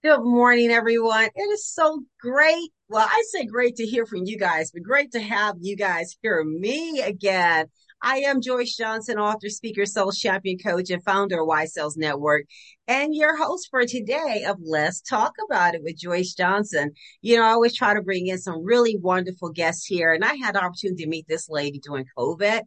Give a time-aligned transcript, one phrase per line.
[0.00, 1.28] Good morning, everyone.
[1.34, 2.70] It is so great.
[2.88, 6.16] Well, I say great to hear from you guys, but great to have you guys
[6.22, 7.66] hear me again.
[8.00, 12.44] I am Joyce Johnson, author, speaker, sales champion, coach, and founder of Wise Sales Network,
[12.86, 16.92] and your host for today of Let's Talk About It with Joyce Johnson.
[17.20, 20.34] You know, I always try to bring in some really wonderful guests here, and I
[20.34, 22.60] had the opportunity to meet this lady during COVID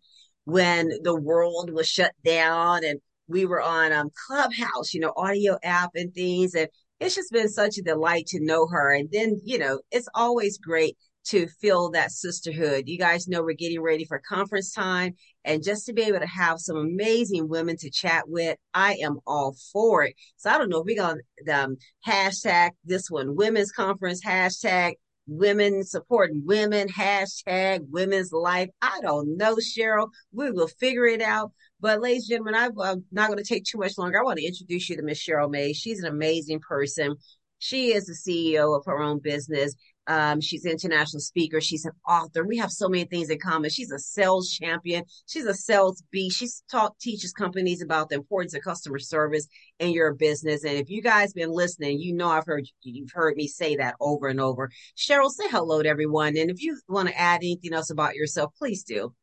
[0.44, 5.58] when the world was shut down and we were on um, Clubhouse, you know, audio
[5.64, 6.54] app and things.
[6.54, 6.68] And
[7.02, 8.94] it's just been such a delight to know her.
[8.94, 12.84] And then, you know, it's always great to feel that sisterhood.
[12.88, 16.28] You guys know we're getting ready for conference time and just to be able to
[16.28, 20.16] have some amazing women to chat with, I am all for it.
[20.38, 24.94] So I don't know if we're going to um, hashtag this one, women's conference, hashtag
[25.28, 28.70] women supporting women, hashtag women's life.
[28.82, 30.10] I don't know, Cheryl.
[30.32, 31.52] We will figure it out.
[31.82, 34.20] But, ladies and gentlemen, I'm not going to take too much longer.
[34.20, 35.78] I want to introduce you to Miss Cheryl Mays.
[35.78, 37.16] She's an amazing person.
[37.58, 39.76] She is the CEO of her own business.
[40.08, 41.62] Um, she's an international speaker.
[41.62, 42.44] She's an author.
[42.44, 43.70] We have so many things in common.
[43.70, 45.06] She's a sales champion.
[45.28, 46.38] She's a sales beast.
[46.38, 49.48] She's taught teaches companies about the importance of customer service
[49.80, 50.64] in your business.
[50.64, 53.96] And if you guys been listening, you know I've heard you've heard me say that
[54.00, 54.72] over and over.
[54.98, 56.36] Cheryl, say hello to everyone.
[56.36, 59.14] And if you want to add anything else about yourself, please do.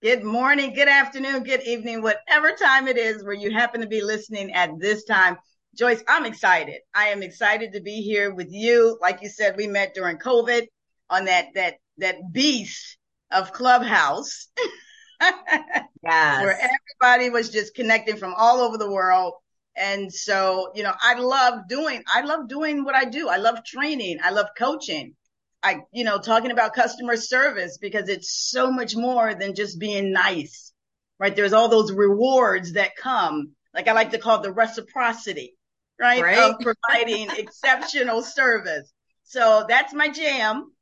[0.00, 4.00] Good morning, good afternoon, good evening, whatever time it is where you happen to be
[4.00, 5.38] listening at this time.
[5.76, 6.76] Joyce, I'm excited.
[6.94, 8.96] I am excited to be here with you.
[9.02, 10.68] Like you said, we met during COVID
[11.10, 12.96] on that that that beast
[13.32, 14.46] of Clubhouse.
[15.20, 16.44] yes.
[16.44, 16.56] Where
[17.02, 19.34] everybody was just connecting from all over the world.
[19.76, 23.28] And so, you know, I love doing I love doing what I do.
[23.28, 24.20] I love training.
[24.22, 25.16] I love coaching.
[25.62, 30.12] I, you know, talking about customer service because it's so much more than just being
[30.12, 30.72] nice,
[31.18, 31.34] right?
[31.34, 35.56] There's all those rewards that come, like I like to call the reciprocity,
[35.98, 36.22] right?
[36.22, 36.38] right?
[36.38, 38.92] Of providing exceptional service.
[39.24, 40.72] So that's my jam.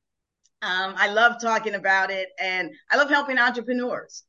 [0.62, 4.24] Um, I love talking about it and I love helping entrepreneurs.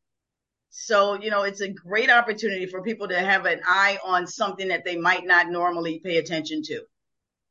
[0.70, 4.68] So, you know, it's a great opportunity for people to have an eye on something
[4.68, 6.82] that they might not normally pay attention to.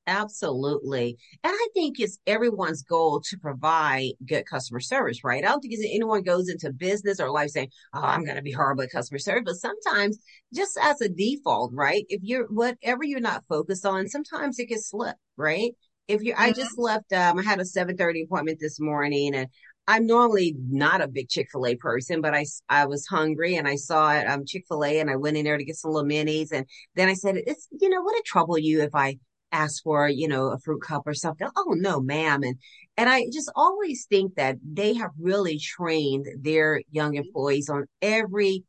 [0.06, 1.17] Absolutely.
[1.43, 5.44] And I think it's everyone's goal to provide good customer service, right?
[5.44, 8.53] I don't think anyone goes into business or life saying, Oh, I'm going to be
[8.53, 9.43] horrible at customer service.
[9.45, 10.19] But sometimes
[10.55, 12.05] just as a default, right?
[12.09, 15.72] If you're whatever you're not focused on, sometimes it can slip, right?
[16.06, 16.43] If you, mm-hmm.
[16.43, 19.49] I just left, um, I had a 730 appointment this morning and
[19.89, 24.12] I'm normally not a big Chick-fil-A person, but I, I was hungry and I saw
[24.12, 26.53] it, um, Chick-fil-A and I went in there to get some little minis.
[26.53, 29.19] And then I said, it's, you know, would it trouble you if I
[29.53, 31.49] ask for, you know, a fruit cup or something.
[31.57, 32.43] Oh no, ma'am.
[32.43, 32.57] And
[32.97, 38.65] and I just always think that they have really trained their young employees on every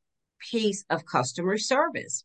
[0.52, 2.24] piece of customer service,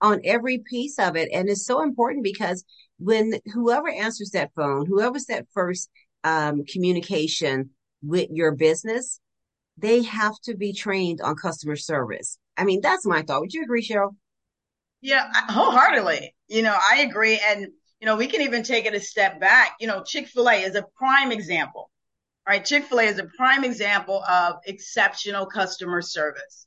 [0.00, 1.28] on every piece of it.
[1.32, 2.64] And it's so important because
[2.98, 5.88] when whoever answers that phone, whoever's that first
[6.24, 7.70] um, communication
[8.02, 9.20] with your business,
[9.76, 12.38] they have to be trained on customer service.
[12.56, 13.40] I mean, that's my thought.
[13.40, 14.16] Would you agree, Cheryl?
[15.00, 16.34] Yeah, wholeheartedly.
[16.48, 17.40] You know, I agree.
[17.42, 17.68] And,
[18.00, 19.76] you know, we can even take it a step back.
[19.80, 21.90] You know, Chick fil A is a prime example,
[22.46, 22.64] right?
[22.64, 26.66] Chick fil A is a prime example of exceptional customer service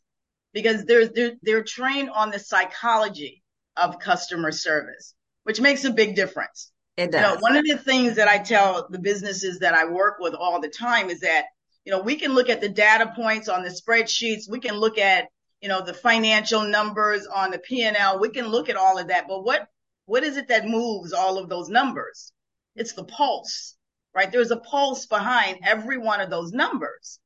[0.53, 3.41] because they're, they're, they're trained on the psychology
[3.75, 6.71] of customer service, which makes a big difference.
[6.97, 7.21] It does.
[7.21, 10.35] You know, one of the things that I tell the businesses that I work with
[10.35, 11.45] all the time is that,
[11.85, 14.49] you know, we can look at the data points on the spreadsheets.
[14.49, 15.27] We can look at
[15.61, 18.19] you know, the financial numbers on the P&L.
[18.19, 19.67] We can look at all of that, but what,
[20.05, 22.33] what is it that moves all of those numbers?
[22.75, 23.75] It's the pulse,
[24.13, 24.31] right?
[24.31, 27.19] There's a pulse behind every one of those numbers.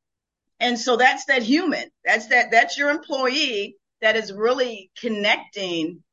[0.59, 1.89] And so that's that human.
[2.03, 6.03] That's that, that's your employee that is really connecting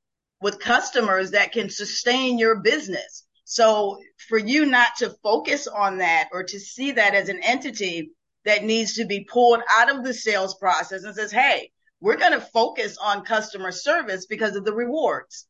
[0.40, 3.24] with customers that can sustain your business.
[3.44, 8.10] So for you not to focus on that or to see that as an entity
[8.44, 11.70] that needs to be pulled out of the sales process and says, Hey,
[12.02, 15.46] we're going to focus on customer service because of the rewards.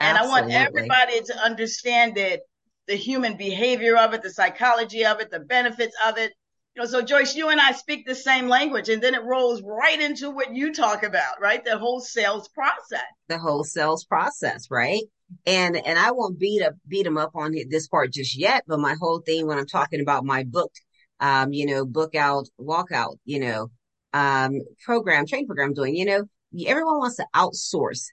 [0.00, 0.18] Absolutely.
[0.18, 2.40] And I want everybody to understand that
[2.86, 6.32] the human behavior of it, the psychology of it, the benefits of it.
[6.76, 9.60] You know, so Joyce, you and I speak the same language and then it rolls
[9.62, 11.64] right into what you talk about, right?
[11.64, 13.02] The whole sales process.
[13.26, 15.02] The whole sales process, right?
[15.46, 18.78] And and I won't beat up beat them up on this part just yet, but
[18.78, 20.72] my whole thing when I'm talking about my book,
[21.18, 23.70] um, you know, book out, walk out, you know,
[24.18, 26.24] um, program, training program doing, you know,
[26.66, 28.06] everyone wants to outsource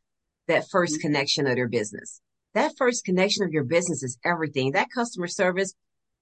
[0.47, 1.01] that 1st mm-hmm.
[1.01, 2.21] connection of their business.
[2.53, 4.71] That first connection of your business is everything.
[4.71, 5.73] That customer service,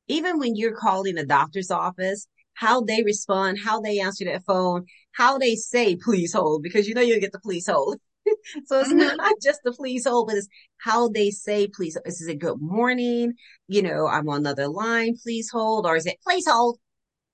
[0.07, 4.85] even when you're calling a doctor's office how they respond, how they answer that phone,
[5.11, 7.97] how they say please hold, because you know you'll get the please hold.
[8.65, 9.17] so it's mm-hmm.
[9.17, 10.47] not just the please hold, but it's
[10.77, 11.97] how they say please.
[12.05, 13.33] Is it good morning?
[13.67, 16.77] You know, I'm on another line, please hold, or is it please hold?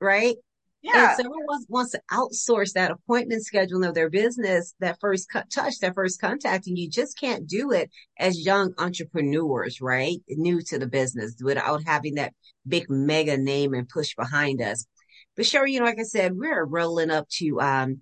[0.02, 0.38] Right?
[0.81, 1.10] Yeah.
[1.10, 5.80] And someone wants, wants to outsource that appointment scheduling of their business, that first touch,
[5.80, 10.18] that first contact, and you just can't do it as young entrepreneurs, right?
[10.30, 12.34] New to the business without having that
[12.66, 14.86] big mega name and push behind us.
[15.36, 18.02] But Sherry, you know, like I said, we're rolling up to, um,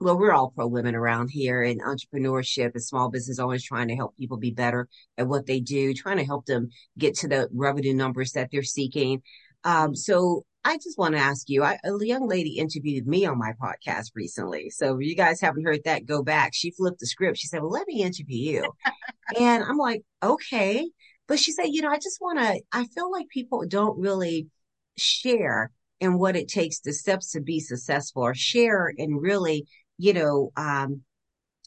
[0.00, 3.96] well, we're all pro women around here in entrepreneurship and small business, always trying to
[3.96, 4.88] help people be better
[5.18, 8.62] at what they do, trying to help them get to the revenue numbers that they're
[8.62, 9.22] seeking.
[9.62, 13.38] Um, so I just want to ask you, I, a young lady interviewed me on
[13.38, 14.70] my podcast recently.
[14.70, 16.52] So you guys haven't heard that, go back.
[16.54, 17.38] She flipped the script.
[17.38, 18.72] She said, well, let me interview you.
[19.38, 20.88] and I'm like, okay.
[21.28, 24.48] But she said, you know, I just want to, I feel like people don't really
[24.96, 25.70] share
[26.00, 29.66] in what it takes, the steps to be successful or share and really,
[29.98, 31.02] you know, um,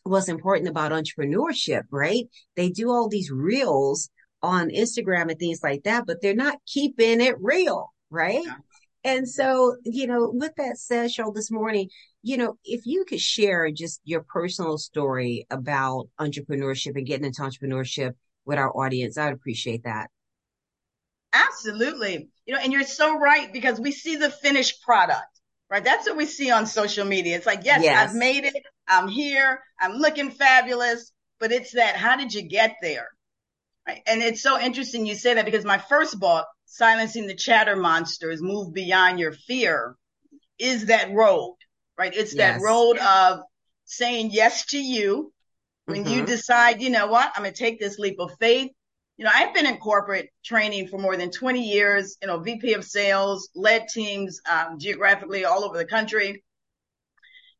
[0.03, 2.25] what's important about entrepreneurship, right?
[2.55, 4.09] They do all these reels
[4.41, 8.43] on Instagram and things like that, but they're not keeping it real, right?
[8.43, 8.55] Yeah.
[9.07, 11.89] And so, you know, with that said, Cheryl, this morning,
[12.23, 17.41] you know, if you could share just your personal story about entrepreneurship and getting into
[17.41, 20.09] entrepreneurship with our audience, I'd appreciate that.
[21.31, 22.27] Absolutely.
[22.45, 25.39] You know, and you're so right because we see the finished product,
[25.69, 25.83] right?
[25.83, 27.37] That's what we see on social media.
[27.37, 28.09] It's like, yes, yes.
[28.09, 28.61] I've made it.
[28.89, 29.61] I'm here.
[29.79, 31.13] I'm looking fabulous.
[31.39, 33.07] But it's that, how did you get there?
[33.87, 34.01] Right.
[34.05, 38.41] And it's so interesting you say that because my first book, silencing the chatter monsters,
[38.41, 39.95] move beyond your fear,
[40.59, 41.55] is that road,
[41.97, 42.13] right?
[42.13, 42.59] It's yes.
[42.59, 43.39] that road of
[43.85, 45.33] saying yes to you
[45.85, 46.13] when mm-hmm.
[46.13, 48.71] you decide, you know what, I'm going to take this leap of faith.
[49.15, 52.73] You know, I've been in corporate training for more than 20 years, you know, VP
[52.73, 56.43] of sales, led teams um, geographically all over the country.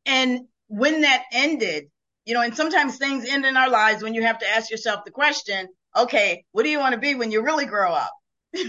[0.05, 1.85] And when that ended,
[2.25, 5.05] you know, and sometimes things end in our lives when you have to ask yourself
[5.05, 8.11] the question, okay, what do you want to be when you really grow up?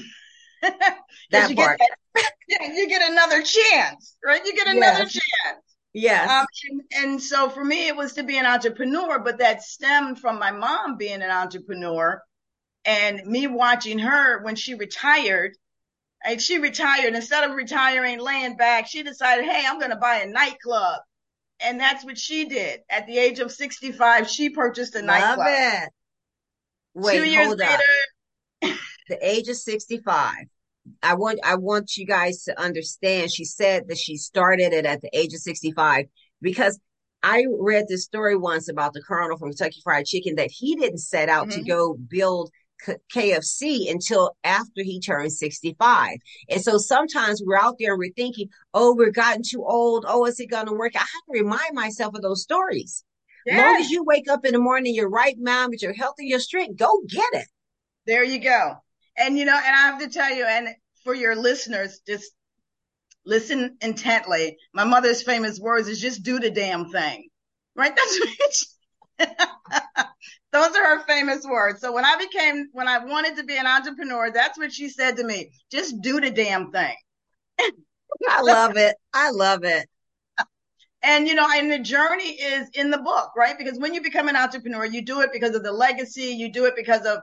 [1.31, 1.79] that you part.
[1.79, 4.45] Get you get another chance, right?
[4.45, 5.13] You get another yes.
[5.13, 5.63] chance.
[5.95, 6.31] Yes.
[6.31, 10.21] Um, and, and, so for me, it was to be an entrepreneur, but that stemmed
[10.21, 12.23] from my mom being an entrepreneur
[12.85, 15.57] and me watching her when she retired.
[16.25, 20.17] And she retired instead of retiring, laying back, she decided, Hey, I'm going to buy
[20.17, 21.01] a nightclub.
[21.61, 22.81] And that's what she did.
[22.91, 25.47] At the age of 65, she purchased a Love nightclub.
[25.49, 25.89] It.
[26.95, 28.79] Wait, Two years later,
[29.09, 30.35] the age of 65.
[31.03, 33.31] I want I want you guys to understand.
[33.31, 36.07] She said that she started it at the age of 65
[36.41, 36.79] because
[37.23, 40.99] I read this story once about the colonel from Kentucky Fried Chicken that he didn't
[40.99, 41.61] set out mm-hmm.
[41.61, 42.51] to go build
[43.13, 46.17] KFC until after he turned 65.
[46.49, 50.05] And so sometimes we're out there and we're thinking, oh, we're gotten too old.
[50.07, 50.93] Oh, is it going to work?
[50.95, 53.05] I have to remind myself of those stories.
[53.47, 53.59] Yes.
[53.59, 56.29] Long as you wake up in the morning, you're right mind with your health and
[56.29, 57.47] your strength, go get it.
[58.07, 58.75] There you go.
[59.19, 60.69] And you know, and I have to tell you, and
[61.05, 62.33] for your listeners, just
[63.25, 64.57] listen intently.
[64.73, 67.29] My mother's famous words is just do the damn thing.
[67.75, 67.95] Right?
[68.39, 68.79] That's
[70.53, 71.81] those are her famous words.
[71.81, 75.17] So when I became when I wanted to be an entrepreneur, that's what she said
[75.17, 75.51] to me.
[75.71, 76.95] Just do the damn thing.
[78.29, 78.97] I love it.
[79.13, 79.89] I love it.
[81.03, 83.57] And you know, and the journey is in the book, right?
[83.57, 86.65] Because when you become an entrepreneur, you do it because of the legacy, you do
[86.65, 87.19] it because of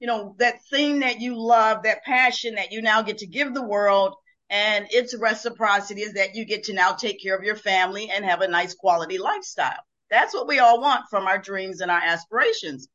[0.00, 3.54] you know, that thing that you love, that passion that you now get to give
[3.54, 4.14] the world.
[4.50, 8.24] And its reciprocity is that you get to now take care of your family and
[8.24, 9.80] have a nice quality lifestyle.
[10.10, 12.88] That's what we all want from our dreams and our aspirations.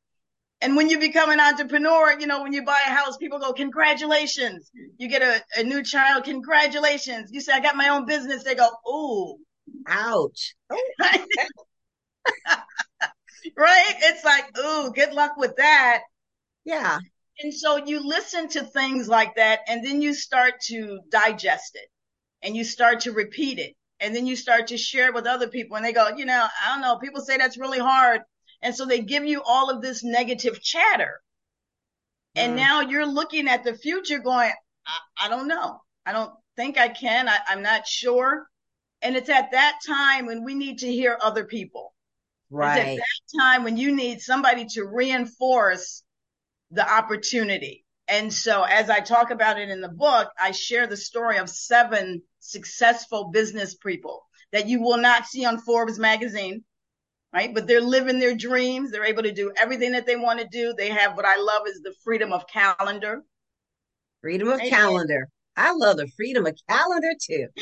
[0.62, 3.52] And when you become an entrepreneur, you know, when you buy a house, people go,
[3.54, 4.72] congratulations.
[4.98, 7.30] You get a, a new child, congratulations.
[7.32, 8.44] You say, I got my own business.
[8.44, 9.38] They go, ooh.
[9.88, 10.56] Ouch.
[10.70, 11.26] right?
[13.58, 16.02] It's like, ooh, good luck with that.
[16.66, 16.98] Yeah.
[17.40, 21.90] And so you listen to things like that and then you start to digest it
[22.42, 23.76] and you start to repeat it.
[24.00, 26.46] And then you start to share it with other people and they go, you know,
[26.64, 26.98] I don't know.
[26.98, 28.22] People say that's really hard.
[28.62, 31.22] And so they give you all of this negative chatter.
[32.36, 32.42] Mm.
[32.42, 34.52] And now you're looking at the future going,
[34.86, 35.80] I, I don't know.
[36.06, 37.30] I don't think I can.
[37.30, 38.46] I, I'm not sure.
[39.02, 41.94] And it's at that time when we need to hear other people.
[42.50, 42.78] Right.
[42.78, 46.03] It's at that time when you need somebody to reinforce
[46.74, 47.86] the opportunity.
[48.08, 51.50] And so as I talk about it in the book, I share the story of
[51.50, 56.64] seven successful business people that you will not see on Forbes magazine,
[57.34, 57.54] right?
[57.54, 58.92] But they're living their dreams.
[58.92, 60.74] They're able to do everything that they want to do.
[60.78, 63.24] They have what I love is the freedom of calendar.
[64.22, 65.30] Freedom of calendar.
[65.56, 67.48] I love the freedom of calendar too.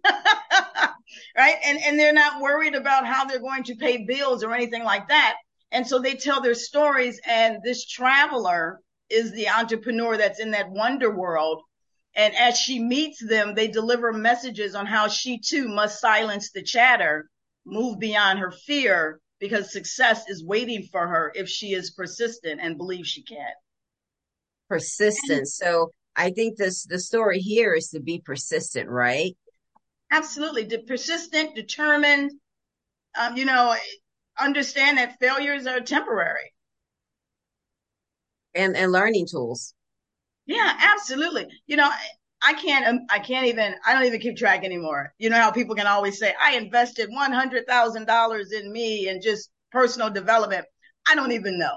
[1.36, 1.56] right.
[1.64, 5.08] And, and they're not worried about how they're going to pay bills or anything like
[5.08, 5.36] that.
[5.70, 10.70] And so they tell their stories and this traveler is the entrepreneur that's in that
[10.70, 11.62] wonder world.
[12.14, 16.62] And as she meets them, they deliver messages on how she too must silence the
[16.62, 17.28] chatter,
[17.64, 22.76] move beyond her fear because success is waiting for her if she is persistent and
[22.76, 23.52] believes she can.
[24.68, 25.56] Persistence.
[25.56, 29.36] So I think this the story here is to be persistent, right?
[30.10, 32.32] Absolutely, De- persistent, determined.
[33.18, 33.74] Um, you know,
[34.40, 36.52] understand that failures are temporary.
[38.54, 39.74] And and learning tools.
[40.46, 41.46] Yeah, absolutely.
[41.66, 41.90] You know,
[42.42, 45.12] I can't, um, I can't even, I don't even keep track anymore.
[45.18, 50.10] You know how people can always say, I invested $100,000 in me and just personal
[50.10, 50.64] development.
[51.08, 51.76] I don't even know.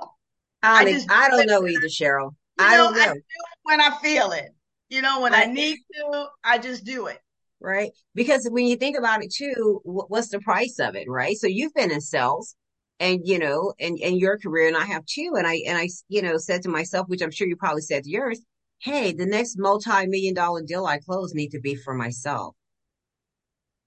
[0.64, 2.36] I, I, just, I don't know either, Cheryl.
[2.60, 3.02] I know, don't know.
[3.02, 3.22] I do
[3.64, 4.50] when I feel it.
[4.90, 7.18] You know, when I, I need to, I just do it.
[7.64, 7.92] Right.
[8.16, 11.08] Because when you think about it too, what's the price of it?
[11.08, 11.38] Right.
[11.38, 12.56] So you've been in sales
[13.00, 15.36] and, you know, and, and your career and I have too.
[15.38, 18.04] And I, and I, you know, said to myself, which I'm sure you probably said
[18.04, 18.40] to yours,
[18.80, 22.56] hey, the next multi-million dollar deal I close need to be for myself.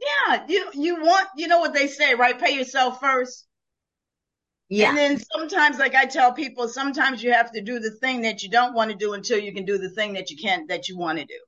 [0.00, 2.38] Yeah, you you want you know what they say, right?
[2.38, 3.46] Pay yourself first.
[4.68, 4.90] Yeah.
[4.90, 8.42] And then sometimes, like I tell people, sometimes you have to do the thing that
[8.42, 10.88] you don't want to do until you can do the thing that you can't that
[10.88, 11.38] you want to do.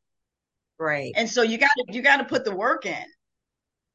[0.79, 1.13] Right.
[1.17, 3.05] And so you got to you got to put the work in.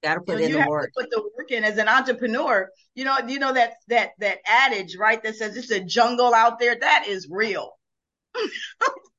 [0.03, 0.91] Got to put in the work.
[0.97, 2.69] put the work in as an entrepreneur.
[2.95, 5.21] You know, you know that that that adage, right?
[5.21, 6.75] That says it's a jungle out there.
[6.79, 7.71] That is real.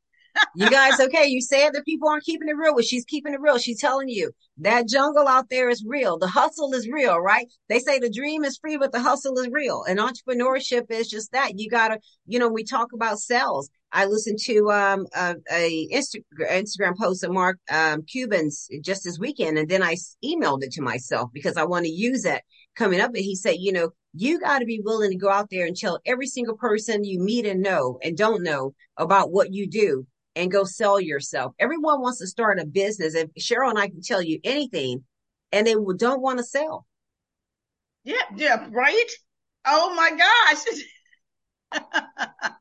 [0.54, 2.74] you guys, okay, you said that people aren't keeping it real.
[2.74, 3.58] Well, she's keeping it real.
[3.58, 6.18] She's telling you that jungle out there is real.
[6.18, 7.46] The hustle is real, right?
[7.68, 9.84] They say the dream is free, but the hustle is real.
[9.88, 11.58] And entrepreneurship is just that.
[11.58, 13.70] You gotta, you know, we talk about sales.
[13.92, 19.18] I listened to um, a, a Insta- Instagram post of Mark um, Cuban's just this
[19.18, 22.42] weekend, and then I emailed it to myself because I want to use it
[22.74, 23.14] coming up.
[23.14, 25.76] And he said, you know, you got to be willing to go out there and
[25.76, 30.06] tell every single person you meet and know and don't know about what you do
[30.36, 31.54] and go sell yourself.
[31.58, 33.14] Everyone wants to start a business.
[33.14, 35.04] And Cheryl and I can tell you anything,
[35.50, 36.86] and they don't want to sell.
[38.04, 39.10] Yeah, yeah, right.
[39.64, 40.10] Oh my
[41.72, 41.82] gosh.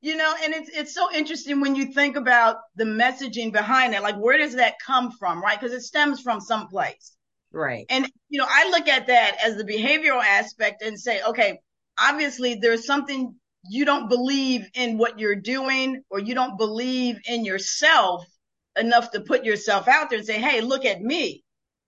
[0.00, 4.02] you know, and it's it's so interesting when you think about the messaging behind it.
[4.02, 5.58] Like, where does that come from, right?
[5.58, 7.16] Because it stems from someplace.
[7.50, 7.86] Right.
[7.88, 11.60] And you know, I look at that as the behavioral aspect and say, okay,
[11.98, 13.34] obviously there's something
[13.68, 18.26] you don't believe in what you're doing or you don't believe in yourself
[18.76, 21.44] enough to put yourself out there and say, Hey, look at me.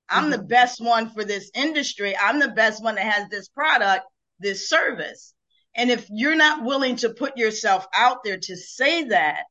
[0.09, 0.33] I'm mm-hmm.
[0.33, 2.17] the best one for this industry.
[2.17, 4.07] I'm the best one that has this product,
[4.39, 5.35] this service.
[5.75, 9.45] And if you're not willing to put yourself out there to say that,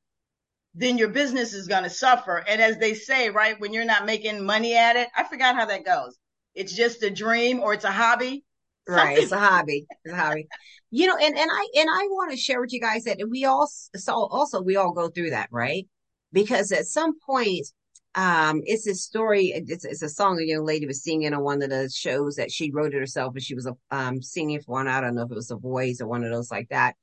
[0.75, 2.37] then your business is going to suffer.
[2.37, 5.65] And as they say, right, when you're not making money at it, I forgot how
[5.65, 6.17] that goes.
[6.55, 8.43] It's just a dream or it's a hobby.
[8.87, 9.17] Right.
[9.17, 9.87] It's a hobby.
[10.03, 10.47] It's a hobby.
[10.91, 13.45] You know, and, and I, and I want to share with you guys that we
[13.45, 15.87] all, so also we all go through that, right?
[16.33, 17.67] Because at some point,
[18.15, 19.53] um, it's a story.
[19.55, 22.51] It's, it's a song a young lady was singing on one of the shows that
[22.51, 24.87] she wrote it herself, but she was, um, singing for one.
[24.87, 26.95] I don't know if it was a voice or one of those like that.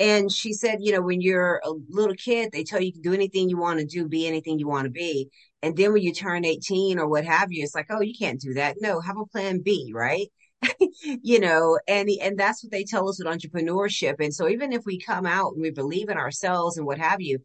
[0.00, 3.02] And she said, you know, when you're a little kid, they tell you, you can
[3.02, 5.28] do anything you want to do, be anything you want to be.
[5.62, 8.40] And then when you turn 18 or what have you, it's like, oh, you can't
[8.40, 8.76] do that.
[8.80, 10.28] No, have a plan B, right?
[11.02, 14.16] you know, and and that's what they tell us with entrepreneurship.
[14.20, 17.20] And so even if we come out and we believe in ourselves and what have
[17.20, 17.38] you,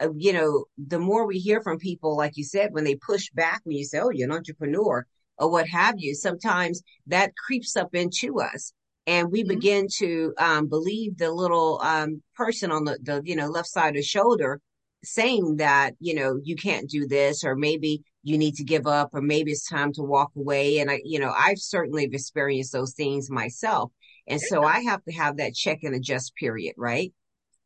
[0.00, 3.30] uh, you know, the more we hear from people, like you said, when they push
[3.30, 5.06] back, when you say, "Oh, you're an entrepreneur,"
[5.38, 8.72] or what have you, sometimes that creeps up into us,
[9.06, 9.48] and we mm-hmm.
[9.48, 13.90] begin to um, believe the little um, person on the, the you know left side
[13.90, 14.60] of the shoulder
[15.04, 19.10] saying that you know you can't do this, or maybe you need to give up
[19.12, 20.78] or maybe it's time to walk away.
[20.78, 23.92] And I, you know, I've certainly experienced those things myself.
[24.26, 27.12] And so I have to have that check and adjust period, right?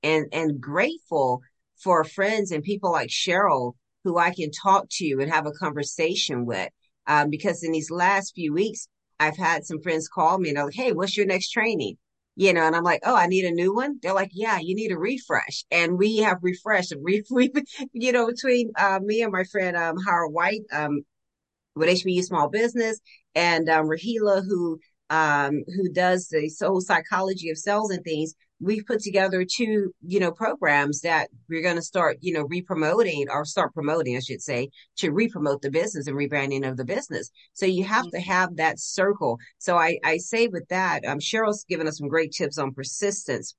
[0.02, 1.40] And, and grateful
[1.80, 6.44] for friends and people like Cheryl who I can talk to and have a conversation
[6.44, 6.68] with.
[7.06, 8.88] Um, because in these last few weeks,
[9.20, 11.98] I've had some friends call me and they're like, Hey, what's your next training?
[12.38, 13.98] You know, and I'm like, oh, I need a new one.
[14.00, 15.64] They're like, yeah, you need a refresh.
[15.72, 17.50] And we have refreshed, we, we
[17.92, 21.00] you know, between uh, me and my friend um, Howard White um,
[21.74, 23.00] with HBU Small Business
[23.34, 24.78] and um, Rahila, who
[25.10, 30.18] um, who does the soul psychology of sales and things, we've put together two, you
[30.20, 34.42] know, programs that we're going to start, you know, re-promoting or start promoting, I should
[34.42, 37.30] say, to re-promote the business and rebranding of the business.
[37.52, 38.16] So you have mm-hmm.
[38.16, 39.38] to have that circle.
[39.58, 43.54] So I, I say with that, um, Cheryl's given us some great tips on persistence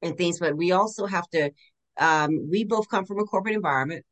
[0.00, 1.50] and things, but we also have to,
[1.98, 4.04] um, we both come from a corporate environment.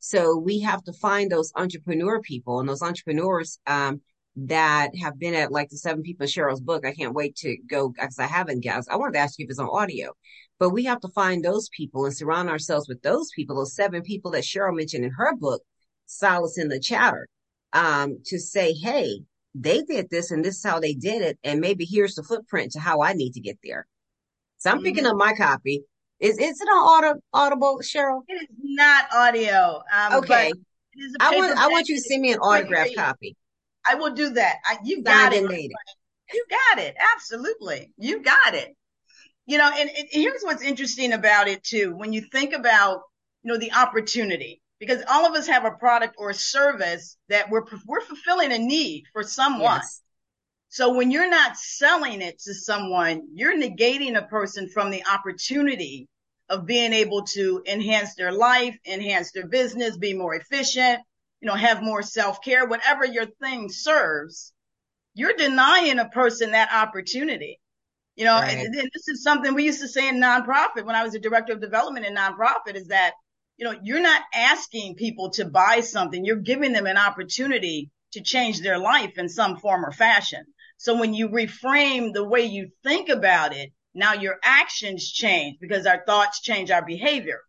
[0.00, 4.00] So we have to find those entrepreneur people and those entrepreneurs um,
[4.36, 6.84] that have been at like the seven people in Cheryl's book.
[6.84, 8.90] I can't wait to go because I haven't guessed.
[8.90, 10.12] I wanted to ask you if it's on audio,
[10.58, 14.02] but we have to find those people and surround ourselves with those people, those seven
[14.02, 15.62] people that Cheryl mentioned in her book,
[16.06, 17.28] Silencing the Chatter,
[17.72, 19.20] um, to say, hey,
[19.54, 21.38] they did this and this is how they did it.
[21.44, 23.86] And maybe here's the footprint to how I need to get there.
[24.58, 24.86] So I'm mm-hmm.
[24.86, 25.82] picking up my copy.
[26.18, 28.22] Is, is it on auto, audible, Cheryl?
[28.28, 29.82] It is not audio.
[29.94, 30.52] Um, okay.
[31.20, 33.36] I want, I want you to send me an autograph copy.
[33.86, 34.56] I will do that.
[34.64, 35.42] I, you got it.
[35.42, 36.94] You got it.
[37.14, 37.92] Absolutely.
[37.96, 38.74] You got it.
[39.46, 41.94] You know, and, and here's what's interesting about it too.
[41.94, 43.02] When you think about,
[43.42, 47.50] you know, the opportunity, because all of us have a product or a service that
[47.50, 49.80] we're we're fulfilling a need for someone.
[49.80, 50.00] Yes.
[50.70, 56.08] So when you're not selling it to someone, you're negating a person from the opportunity
[56.48, 61.00] of being able to enhance their life, enhance their business, be more efficient,
[61.44, 64.54] you know, have more self-care, whatever your thing serves,
[65.12, 67.60] you're denying a person that opportunity.
[68.16, 68.56] You know, right.
[68.56, 71.18] and, and this is something we used to say in nonprofit when I was a
[71.18, 73.12] director of development in nonprofit is that,
[73.58, 76.24] you know, you're not asking people to buy something.
[76.24, 80.46] You're giving them an opportunity to change their life in some form or fashion.
[80.78, 85.84] So when you reframe the way you think about it, now your actions change because
[85.84, 87.40] our thoughts change our behavior.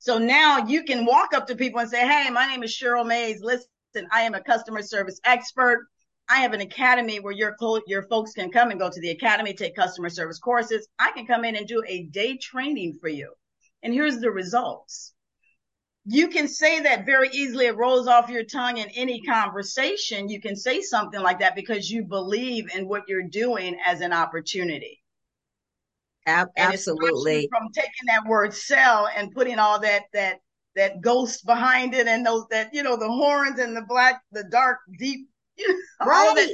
[0.00, 3.06] So now you can walk up to people and say, Hey, my name is Cheryl
[3.06, 3.40] Mays.
[3.42, 3.68] Listen,
[4.12, 5.86] I am a customer service expert.
[6.28, 9.54] I have an academy where your your folks can come and go to the academy,
[9.54, 10.86] take customer service courses.
[10.98, 13.32] I can come in and do a day training for you.
[13.82, 15.14] And here's the results.
[16.04, 17.66] You can say that very easily.
[17.66, 20.28] It rolls off your tongue in any conversation.
[20.28, 24.12] You can say something like that because you believe in what you're doing as an
[24.12, 25.02] opportunity.
[26.26, 27.48] Absolutely.
[27.50, 30.40] From taking that word sell and putting all that, that,
[30.76, 34.44] that ghost behind it and those that, you know, the horns and the black, the
[34.44, 35.28] dark, deep
[36.04, 36.48] right.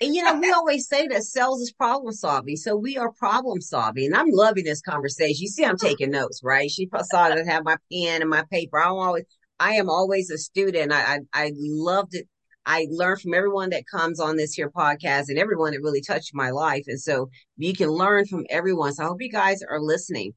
[0.00, 2.56] and you know, we always say that sales is problem solving.
[2.56, 4.06] So we are problem solving.
[4.06, 5.42] And I'm loving this conversation.
[5.42, 6.70] You see, I'm taking notes, right?
[6.70, 8.80] She saw that I have my pen and my paper.
[8.80, 9.24] I'm always,
[9.58, 10.92] I am always a student.
[10.92, 12.28] I, I, I loved it.
[12.68, 16.34] I learn from everyone that comes on this here podcast and everyone that really touched
[16.34, 16.84] my life.
[16.86, 18.92] And so you can learn from everyone.
[18.92, 20.34] So I hope you guys are listening,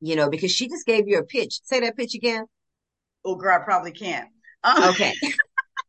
[0.00, 1.60] you know, because she just gave you a pitch.
[1.62, 2.46] Say that pitch again.
[3.24, 4.28] Oh, girl, I probably can't.
[4.64, 5.14] Uh, okay.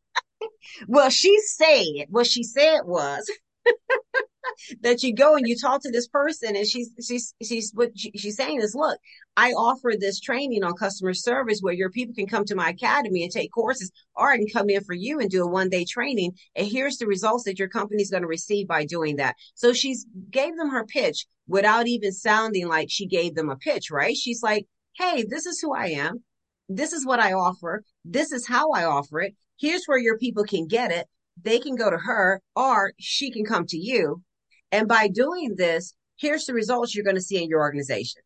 [0.88, 3.28] well, she said, what she said was
[4.82, 8.12] that you go and you talk to this person and she's, she's, she's, what she,
[8.14, 9.00] she's saying is, look,
[9.40, 13.22] I offer this training on customer service where your people can come to my academy
[13.22, 15.86] and take courses or I can come in for you and do a one day
[15.86, 16.32] training.
[16.54, 19.36] And here's the results that your company is going to receive by doing that.
[19.54, 23.90] So she's gave them her pitch without even sounding like she gave them a pitch,
[23.90, 24.14] right?
[24.14, 24.66] She's like,
[24.98, 26.22] Hey, this is who I am.
[26.68, 27.82] This is what I offer.
[28.04, 29.34] This is how I offer it.
[29.58, 31.06] Here's where your people can get it.
[31.42, 34.22] They can go to her or she can come to you.
[34.70, 38.20] And by doing this, here's the results you're going to see in your organization.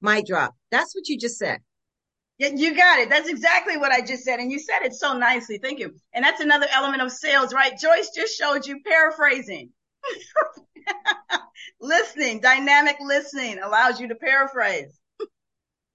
[0.00, 0.54] Mic drop.
[0.70, 1.60] That's what you just said.
[2.38, 3.10] Yeah, you got it.
[3.10, 4.38] That's exactly what I just said.
[4.38, 5.58] And you said it so nicely.
[5.58, 5.92] Thank you.
[6.14, 7.76] And that's another element of sales, right?
[7.76, 9.70] Joyce just showed you paraphrasing.
[11.80, 14.98] listening, dynamic listening allows you to paraphrase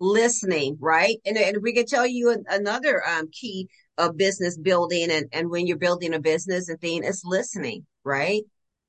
[0.04, 1.18] listening, right?
[1.26, 5.66] And, and we can tell you another um, key of business building and, and when
[5.66, 8.44] you're building a business and thing is listening, right?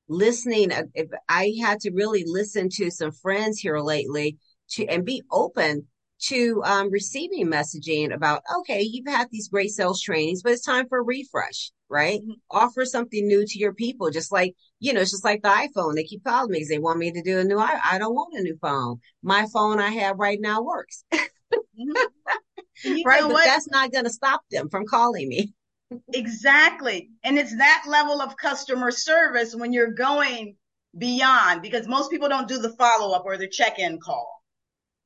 [0.09, 0.73] Listening.
[0.73, 4.39] Uh, if I had to really listen to some friends here lately
[4.71, 5.87] to and be open
[6.27, 10.89] to um, receiving messaging about, okay, you've had these great sales trainings, but it's time
[10.89, 12.21] for a refresh, right?
[12.21, 12.33] Mm-hmm.
[12.51, 14.11] Offer something new to your people.
[14.11, 15.95] Just like, you know, it's just like the iPhone.
[15.95, 18.15] They keep calling me because they want me to do a new, I, I don't
[18.15, 19.01] want a new phone.
[19.23, 21.05] My phone I have right now works.
[21.13, 23.03] mm-hmm.
[23.05, 23.23] right.
[23.23, 23.45] But what?
[23.45, 25.53] that's not going to stop them from calling me.
[26.15, 27.11] exactly.
[27.23, 30.57] And it's that level of customer service when you're going
[30.97, 34.34] beyond because most people don't do the follow up or the check in call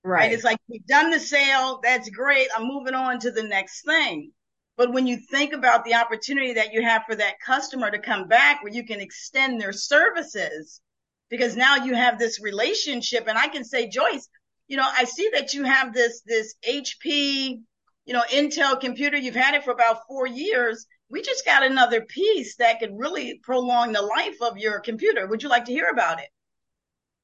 [0.05, 0.21] Right.
[0.21, 0.33] right.
[0.33, 1.81] It's like we've done the sale.
[1.83, 2.49] That's great.
[2.57, 4.33] I'm moving on to the next thing.
[4.77, 8.29] But when you think about the opportunity that you have for that customer to come
[8.29, 10.81] back where you can extend their services,
[11.31, 14.29] because now you have this relationship and I can say, Joyce,
[14.69, 17.61] you know, I see that you have this, this HP,
[18.05, 19.17] you know, Intel computer.
[19.17, 20.87] You've had it for about four years.
[21.11, 25.27] We just got another piece that could really prolong the life of your computer.
[25.27, 26.29] Would you like to hear about it?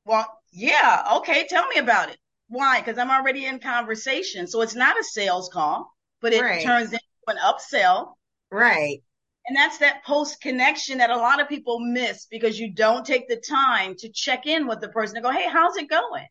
[0.05, 1.19] Well, yeah.
[1.19, 1.47] Okay.
[1.49, 2.19] Tell me about it.
[2.49, 2.81] Why?
[2.81, 4.47] Because I'm already in conversation.
[4.47, 6.65] So it's not a sales call, but it right.
[6.65, 8.15] turns into an upsell.
[8.51, 9.03] Right.
[9.47, 13.29] And that's that post connection that a lot of people miss because you don't take
[13.29, 16.27] the time to check in with the person and go, Hey, how's it going?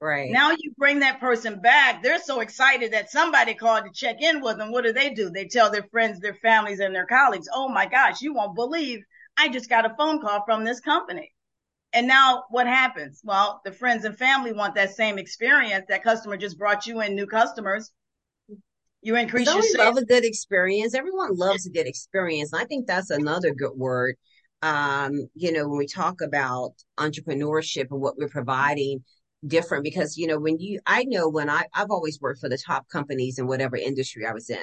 [0.00, 0.30] Right.
[0.30, 2.02] Now you bring that person back.
[2.02, 4.72] They're so excited that somebody called to check in with them.
[4.72, 5.28] What do they do?
[5.28, 9.00] They tell their friends, their families, and their colleagues, oh my gosh, you won't believe
[9.36, 11.32] I just got a phone call from this company.
[11.92, 13.20] And now what happens?
[13.24, 15.86] Well, the friends and family want that same experience.
[15.88, 17.92] That customer just brought you in new customers.
[19.02, 19.94] You increase Don't your sales.
[19.94, 20.94] love a good experience?
[20.94, 22.52] Everyone loves a good experience.
[22.52, 24.16] I think that's another good word.
[24.62, 29.04] Um, you know, when we talk about entrepreneurship and what we're providing
[29.46, 32.58] different because you know when you I know when I I've always worked for the
[32.58, 34.62] top companies in whatever industry I was in.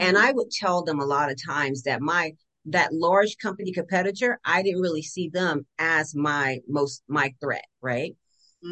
[0.00, 0.18] And Mhm.
[0.18, 2.32] I would tell them a lot of times that my
[2.66, 8.16] that large company competitor, I didn't really see them as my most my threat, right?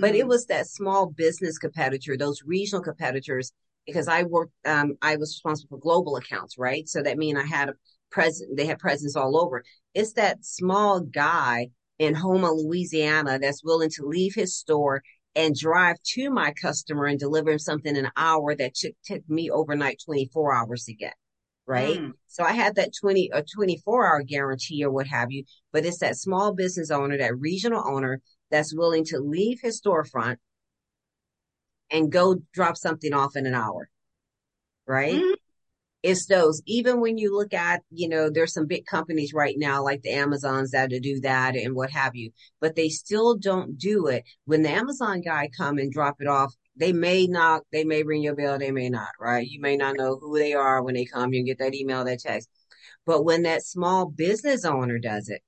[0.01, 0.29] But it Mhm.
[0.29, 3.53] was that small business competitor, those regional competitors,
[3.87, 6.89] because I worked, um, I was responsible for global accounts, right?
[6.89, 7.75] So that mean I had a
[8.11, 9.65] present, they had presence all over.
[9.95, 15.03] It's that small guy in Houma, Louisiana, that's willing to leave his store
[15.35, 19.29] and drive to my customer and deliver him something in an hour that took, took
[19.29, 21.15] me overnight 24 hours to get,
[21.71, 22.01] right?
[22.01, 22.13] Mm.
[22.27, 26.01] So I had that 20 or 24 hour guarantee or what have you, but it's
[26.01, 30.39] that small business owner, that regional owner that's willing to leave his storefront
[31.89, 33.89] and go drop something off in an hour,
[34.85, 35.15] right?
[35.15, 35.35] Mhm.
[36.03, 39.85] It's those, even when you look at, you know, there's some big companies right now,
[39.85, 44.09] like the Amazons that do that and what have you, but they still don't do
[44.09, 44.25] it.
[44.45, 48.23] When the Amazon guy come and drop it off, they may not, they may ring
[48.23, 49.47] your bell, they may not, right?
[49.47, 52.21] You may not know who they are when they come, you get that email, that
[52.21, 52.49] text.
[53.07, 55.43] But when that small business owner does it,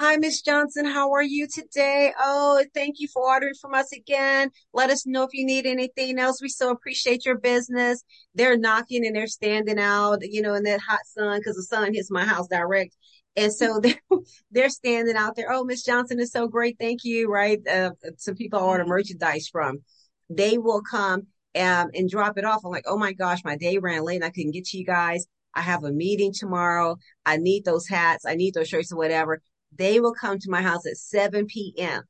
[0.00, 0.86] Hi, Miss Johnson.
[0.86, 2.12] How are you today?
[2.18, 4.50] Oh, thank you for ordering from us again.
[4.72, 6.42] Let us know if you need anything else.
[6.42, 8.02] We so appreciate your business.
[8.34, 11.94] They're knocking and they're standing out, you know, in that hot sun because the sun
[11.94, 12.96] hits my house direct.
[13.36, 14.00] And so they're,
[14.50, 15.52] they're standing out there.
[15.52, 16.76] Oh, Miss Johnson is so great.
[16.80, 17.30] Thank you.
[17.30, 17.60] Right.
[17.64, 19.78] Uh, some people order merchandise from.
[20.30, 22.62] They will come um, and drop it off.
[22.64, 24.84] I'm like, oh my gosh, my day ran late and I couldn't get to you
[24.84, 25.26] guys.
[25.54, 26.96] I have a meeting tomorrow.
[27.24, 28.24] I need those hats.
[28.26, 29.40] I need those shirts or whatever
[29.76, 32.02] they will come to my house at 7 p.m.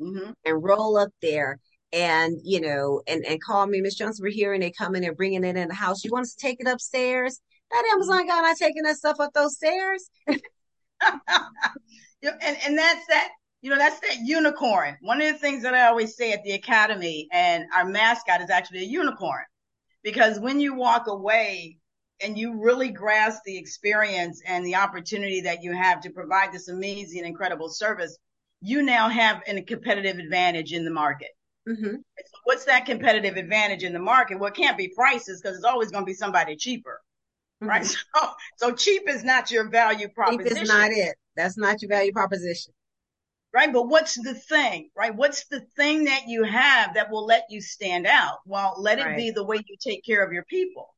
[0.00, 0.34] Mhm.
[0.44, 1.58] and roll up there
[1.92, 5.04] and you know and and call me miss johnson we're here and they come in
[5.04, 8.26] and bringing it in the house you want us to take it upstairs that amazon
[8.26, 10.38] guy not taking that stuff up those stairs and
[12.22, 13.28] and that's that.
[13.62, 14.96] You know, that's that unicorn.
[15.02, 18.50] One of the things that I always say at the academy, and our mascot is
[18.50, 19.44] actually a unicorn,
[20.02, 21.76] because when you walk away
[22.22, 26.68] and you really grasp the experience and the opportunity that you have to provide this
[26.68, 28.16] amazing, incredible service,
[28.62, 31.30] you now have a competitive advantage in the market.
[31.68, 31.96] mm-hmm.
[31.96, 34.38] So what's that competitive advantage in the market?
[34.38, 37.00] Well, it can't be prices because it's always going to be somebody cheaper,
[37.60, 37.82] right?
[37.82, 38.30] Mm-hmm.
[38.58, 40.62] So, so cheap is not your value cheap proposition.
[40.62, 42.74] is not it that's not your value proposition
[43.52, 43.72] right?
[43.72, 45.14] But what's the thing, right?
[45.14, 48.38] What's the thing that you have that will let you stand out?
[48.46, 49.16] Well, let it Right.
[49.16, 50.94] be the way you take care of your people.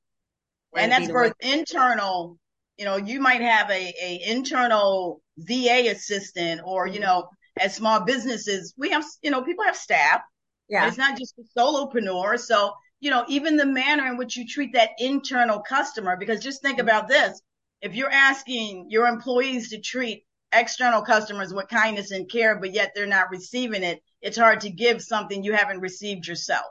[0.73, 2.39] Let and that's the way- both internal,
[2.77, 7.01] you know, you might have a, a internal VA assistant or, you Mhm.
[7.01, 10.23] know, as small businesses, we have, you know, people have staff.
[10.69, 12.39] yeah It's not just the solopreneur.
[12.39, 16.63] So, you know, even the manner in which you treat that internal customer, because just
[16.63, 16.81] think Mhm.
[16.81, 17.41] about this.
[17.81, 22.93] If you're asking your employees to treat external customers with kindness and care, but yet
[22.95, 26.67] they're not receiving it, it's hard to give something you haven't received yourself.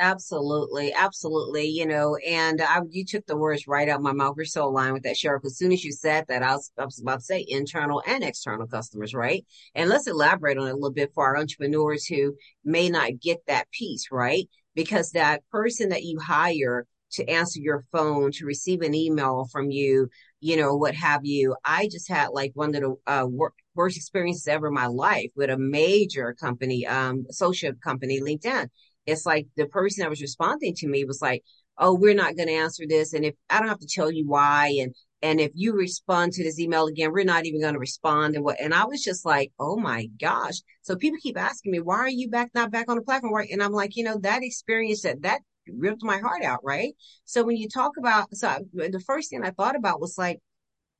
[0.00, 1.66] Absolutely, absolutely.
[1.66, 4.36] You know, and I, you took the words right out of my mouth.
[4.36, 5.42] We're so aligned with that, Sheriff.
[5.44, 8.22] As soon as you said that, I was, I was about to say internal and
[8.22, 9.44] external customers, right?
[9.74, 13.38] And let's elaborate on it a little bit for our entrepreneurs who may not get
[13.48, 14.48] that piece, right?
[14.76, 19.70] Because that person that you hire to answer your phone, to receive an email from
[19.70, 20.08] you,
[20.40, 21.56] you know, what have you.
[21.64, 25.30] I just had like one of the uh, wor- worst experiences ever in my life
[25.36, 28.68] with a major company, um, social company, LinkedIn
[29.06, 31.42] it's like the person that was responding to me was like,
[31.78, 34.26] "Oh, we're not going to answer this, and if I don't have to tell you
[34.26, 37.80] why, and and if you respond to this email again, we're not even going to
[37.80, 38.60] respond." And what?
[38.60, 42.08] And I was just like, "Oh my gosh!" So people keep asking me, "Why are
[42.08, 45.22] you back not back on the platform?" And I'm like, you know, that experience that
[45.22, 45.40] that
[45.72, 46.94] ripped my heart out, right?
[47.24, 50.40] So when you talk about, so I, the first thing I thought about was like,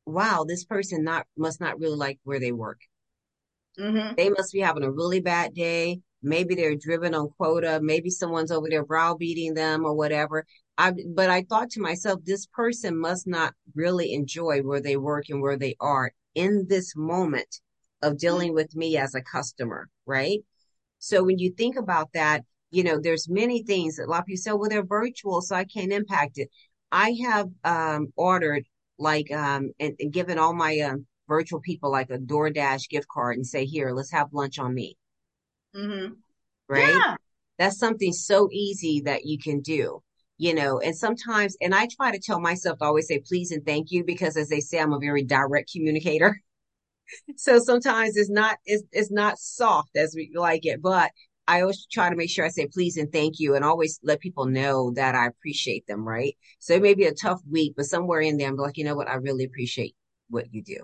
[0.06, 2.80] "Wow, this person not must not really like where they work."
[3.78, 4.14] Mm-hmm.
[4.16, 6.00] They must be having a really bad day.
[6.22, 7.78] Maybe they're driven on quota.
[7.82, 10.44] Maybe someone's over there browbeating them or whatever.
[10.76, 15.26] I, but I thought to myself, this person must not really enjoy where they work
[15.28, 17.60] and where they are in this moment
[18.02, 20.40] of dealing with me as a customer, right?
[20.98, 24.26] So when you think about that, you know, there's many things that a lot of
[24.26, 26.50] people say, well, they're virtual, so I can't impact it.
[26.92, 28.64] I have um, ordered
[28.98, 33.36] like um, and, and given all my um, virtual people like a DoorDash gift card
[33.36, 34.96] and say, here, let's have lunch on me.
[35.76, 36.14] Mm-hmm.
[36.68, 36.88] right?
[36.88, 37.16] Yeah.
[37.58, 40.02] That's something so easy that you can do,
[40.38, 43.64] you know, and sometimes, and I try to tell myself to always say please and
[43.64, 46.40] thank you because as they say, I'm a very direct communicator.
[47.36, 51.10] so sometimes it's not, it's, it's not soft as we like it, but
[51.48, 54.20] I always try to make sure I say please and thank you and always let
[54.20, 56.36] people know that I appreciate them, right?
[56.58, 58.94] So it may be a tough week, but somewhere in there, I'm like, you know
[58.94, 59.08] what?
[59.08, 59.96] I really appreciate
[60.28, 60.76] what you do.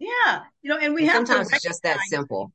[0.00, 0.40] Yeah.
[0.62, 2.52] You know, and we and have sometimes it's just that simple.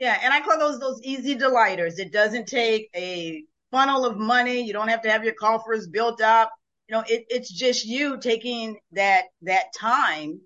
[0.00, 2.00] Yeah, and I call those those easy delighters.
[2.00, 4.60] It doesn't take a funnel of money.
[4.60, 6.50] You don't have to have your coffers built up.
[6.88, 10.40] You know, it, it's just you taking that that time,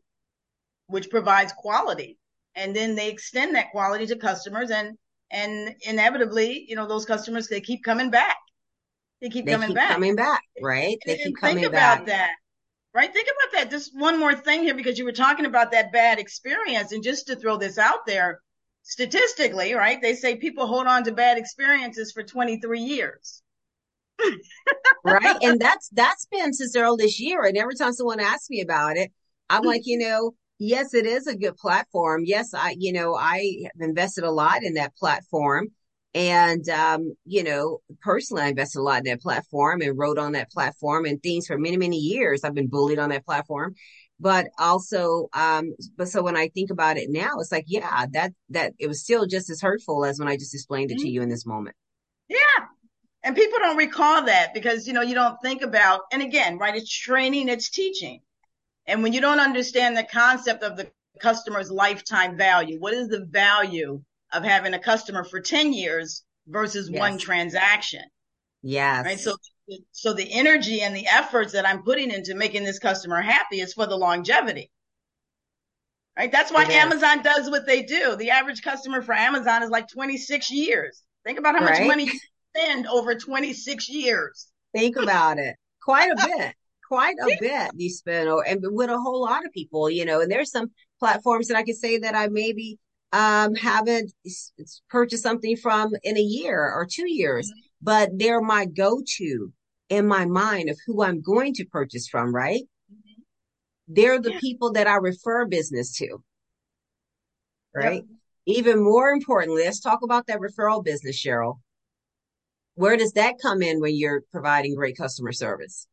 [0.86, 2.18] which provides quality,
[2.54, 4.96] and then they extend that quality to customers, and
[5.30, 8.36] and inevitably, you know, those customers they keep coming back.
[9.20, 9.90] They keep they coming keep back.
[9.90, 10.98] Coming back, right?
[11.04, 11.96] They and, keep and coming think back.
[11.98, 12.34] about that.
[12.92, 13.12] Right?
[13.12, 13.70] Think about that.
[13.70, 16.90] Just one more thing here because you were talking about that bad experience.
[16.90, 18.40] And just to throw this out there,
[18.82, 23.42] statistically, right, they say people hold on to bad experiences for 23 years.
[25.04, 25.36] right.
[25.42, 27.44] And that's that's been since early this year.
[27.44, 29.12] And every time someone asks me about it,
[29.48, 32.22] I'm like, you know, yes, it is a good platform.
[32.24, 35.68] Yes, I, you know, I have invested a lot in that platform.
[36.12, 40.32] And, um, you know, personally, I invested a lot in that platform and wrote on
[40.32, 42.44] that platform and things for many, many years.
[42.44, 43.74] I've been bullied on that platform
[44.20, 48.32] but also um but so when i think about it now it's like yeah that
[48.50, 51.04] that it was still just as hurtful as when i just explained it mm-hmm.
[51.04, 51.74] to you in this moment
[52.28, 52.66] yeah
[53.24, 56.76] and people don't recall that because you know you don't think about and again right
[56.76, 58.20] it's training it's teaching
[58.90, 63.24] and when you don't understand the concept of the customer's lifetime value what is the
[63.26, 64.00] value
[64.32, 66.98] of having a customer for 10 years versus yes.
[66.98, 68.02] one transaction
[68.62, 69.36] yes right so
[69.92, 73.72] so the energy and the efforts that I'm putting into making this customer happy is
[73.72, 74.70] for the longevity.
[76.18, 76.30] Right?
[76.30, 78.16] That's why Amazon does what they do.
[78.16, 81.02] The average customer for Amazon is like 26 years.
[81.24, 81.80] Think about how right?
[81.80, 82.18] much money you
[82.56, 84.48] spend over 26 years.
[84.74, 85.56] Think about it.
[85.82, 86.54] Quite a bit.
[86.90, 90.28] Quite a bit you spend and with a whole lot of people, you know, and
[90.28, 92.80] there's some platforms that I could say that I maybe
[93.12, 94.12] um haven't
[94.88, 97.60] purchased something from in a year or two years, mm-hmm.
[97.80, 99.52] but they're my go-to
[99.88, 102.62] in my mind of who I'm going to purchase from, right?
[102.92, 103.22] Mm-hmm.
[103.86, 104.40] They're the yeah.
[104.40, 106.18] people that I refer business to.
[107.72, 107.94] Right.
[107.94, 108.04] Yep.
[108.46, 111.60] Even more importantly, let's talk about that referral business, Cheryl.
[112.74, 115.86] Where does that come in when you're providing great customer service?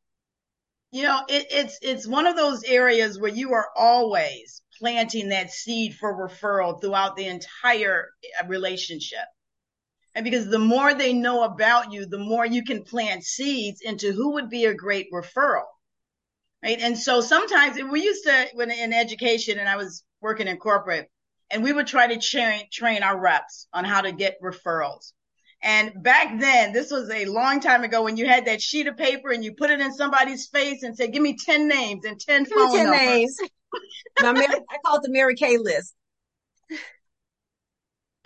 [0.92, 5.52] You know, it, it's it's one of those areas where you are always planting that
[5.52, 8.10] seed for referral throughout the entire
[8.42, 9.26] uh, relationship.
[10.16, 14.14] And because the more they know about you, the more you can plant seeds into
[14.14, 15.66] who would be a great referral.
[16.64, 16.80] Right.
[16.80, 21.08] And so sometimes we used to, when in education and I was working in corporate,
[21.52, 25.14] and we would try to train, train our reps on how to get referrals.
[25.68, 28.98] And back then, this was a long time ago when you had that sheet of
[28.98, 32.20] paper and you put it in somebody's face and said, give me 10 names and
[32.20, 33.00] 10 phone 10 numbers.
[33.00, 33.38] names.
[34.22, 35.94] now, Mary, I call it the Mary Kay list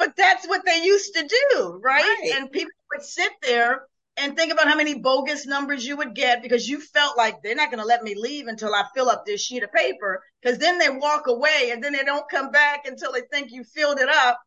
[0.01, 2.01] but that's what they used to do, right?
[2.01, 2.31] right?
[2.35, 3.83] And people would sit there
[4.17, 7.53] and think about how many bogus numbers you would get because you felt like they're
[7.53, 10.23] not going to let me leave until I fill up this sheet of paper.
[10.41, 13.63] Because then they walk away and then they don't come back until they think you
[13.63, 14.39] filled it up.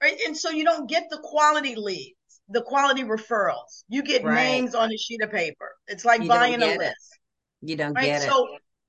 [0.00, 0.16] Right.
[0.26, 2.14] And so you don't get the quality leads,
[2.48, 3.84] the quality referrals.
[3.88, 4.34] You get right.
[4.34, 5.72] names on a sheet of paper.
[5.88, 7.18] It's like you buying a list.
[7.62, 8.04] You don't right?
[8.04, 8.28] get it.
[8.28, 8.46] So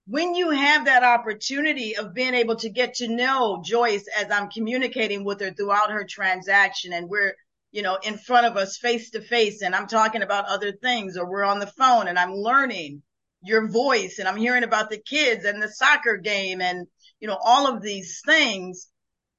[0.08, 4.50] when you have that opportunity of being able to get to know Joyce as I'm
[4.50, 7.34] communicating with her throughout her transaction and we're,
[7.72, 11.18] you know, in front of us face to face and I'm talking about other things
[11.18, 13.02] or we're on the phone and I'm learning
[13.42, 16.88] your voice and I'm hearing about the kids and the soccer game and,
[17.20, 18.88] you know, all of these things.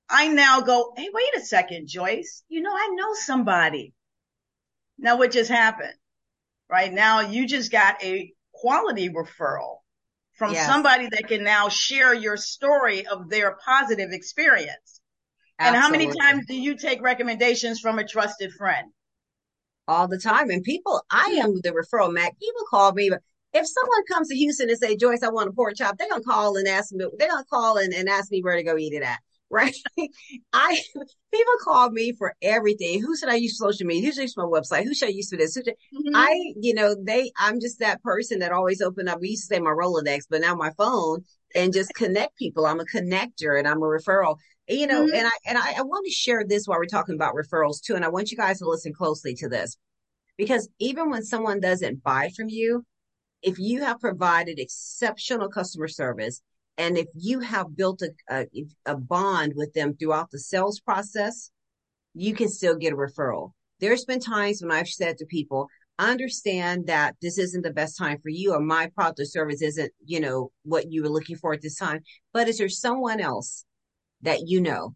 [0.09, 2.43] I now go, Hey, wait a second, Joyce.
[2.49, 3.93] You know, I know somebody.
[4.99, 5.95] Now what just happened?
[6.71, 9.79] Right now you just got a quality referral
[10.37, 10.67] from yes.
[10.67, 15.01] somebody that can now share your story of their positive experience.
[15.59, 15.77] Absolutely.
[15.77, 18.89] And how many times do you take recommendations from a trusted friend?
[19.89, 20.51] All the time.
[20.51, 22.39] And people, I am the referral Mac.
[22.39, 23.11] People call me,
[23.53, 26.23] if someone comes to Houston and say, Joyce, I want a pork chop, they're gonna
[26.23, 28.93] call and ask me, they're gonna call and, and ask me where to go eat
[28.93, 29.19] it at.
[29.49, 29.77] Right.
[30.53, 30.81] I
[31.33, 33.01] people call me for everything.
[33.01, 34.07] Who should I use social media?
[34.07, 34.85] Who should I use my website?
[34.85, 35.57] Who should I use for this?
[35.57, 36.15] Mm-hmm.
[36.15, 39.21] I, you know, they, I'm just that person that always open up.
[39.21, 42.67] We used to say my Rolodex, but now my phone and just connect people.
[42.67, 44.37] I'm a connector and I'm a referral.
[44.69, 45.15] You know, mm-hmm.
[45.15, 47.95] and I and I, I want to share this while we're talking about referrals too.
[47.95, 49.77] And I want you guys to listen closely to this
[50.37, 52.85] because even when someone doesn't buy from you,
[53.43, 56.43] if you have provided exceptional customer service
[56.79, 58.47] and if you have built a, a,
[58.85, 61.51] a bond with them throughout the sales process,
[62.15, 63.53] you can still get a referral.
[63.81, 68.19] there's been times when I've said to people, understand that this isn't the best time
[68.23, 71.55] for you or my product or service isn't, you know, what you were looking for
[71.55, 72.01] at this time.
[72.33, 73.65] But is there someone else
[74.23, 74.95] that you know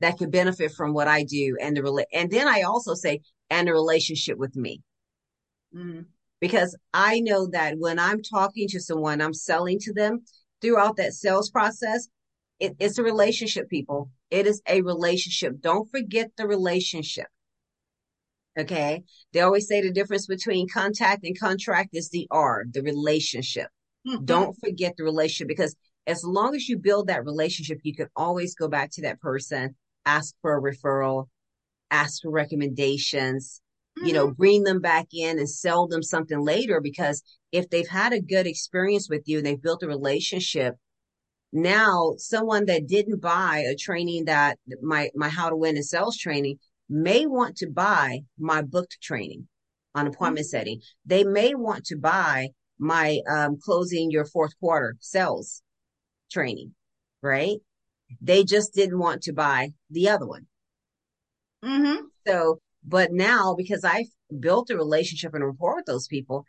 [0.00, 3.68] that could benefit from what I do and the and then I also say and
[3.68, 4.82] the relationship with me.
[5.74, 6.02] Mm-hmm.
[6.40, 10.22] Because I know that when I'm talking to someone, I'm selling to them
[10.60, 12.08] throughout that sales process.
[12.58, 14.10] It, it's a relationship, people.
[14.30, 15.60] It is a relationship.
[15.60, 17.26] Don't forget the relationship.
[18.58, 19.04] Okay.
[19.32, 23.68] They always say the difference between contact and contract is the R, the relationship.
[24.06, 24.24] Mm-hmm.
[24.24, 28.54] Don't forget the relationship because as long as you build that relationship, you can always
[28.54, 31.28] go back to that person, ask for a referral,
[31.90, 33.60] ask for recommendations,
[33.98, 34.06] mm-hmm.
[34.06, 34.34] you know, mm-hmm.
[34.34, 37.22] bring them back in and sell them something later because
[37.52, 40.76] if they've had a good experience with you and they've built a relationship,
[41.52, 46.16] now someone that didn't buy a training that my my how to win in sales
[46.16, 49.48] training may want to buy my booked training
[49.94, 50.56] on appointment mm-hmm.
[50.56, 50.80] setting.
[51.06, 52.48] They may want to buy
[52.78, 55.62] my um, closing your fourth quarter sales
[56.30, 56.74] training,
[57.22, 57.58] right?
[58.20, 60.46] They just didn't want to buy the other one.
[61.64, 62.06] Mm-hmm.
[62.26, 64.06] So, but now because I've
[64.38, 66.44] built a relationship and rapport with those people,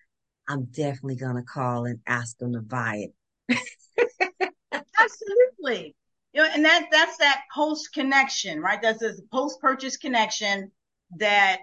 [0.48, 3.08] I'm definitely going to call and ask them to buy
[3.50, 3.60] it.
[4.98, 5.96] Absolutely.
[6.34, 8.82] You know, and that that's that post connection, right?
[8.82, 10.72] That's this post purchase connection
[11.18, 11.60] that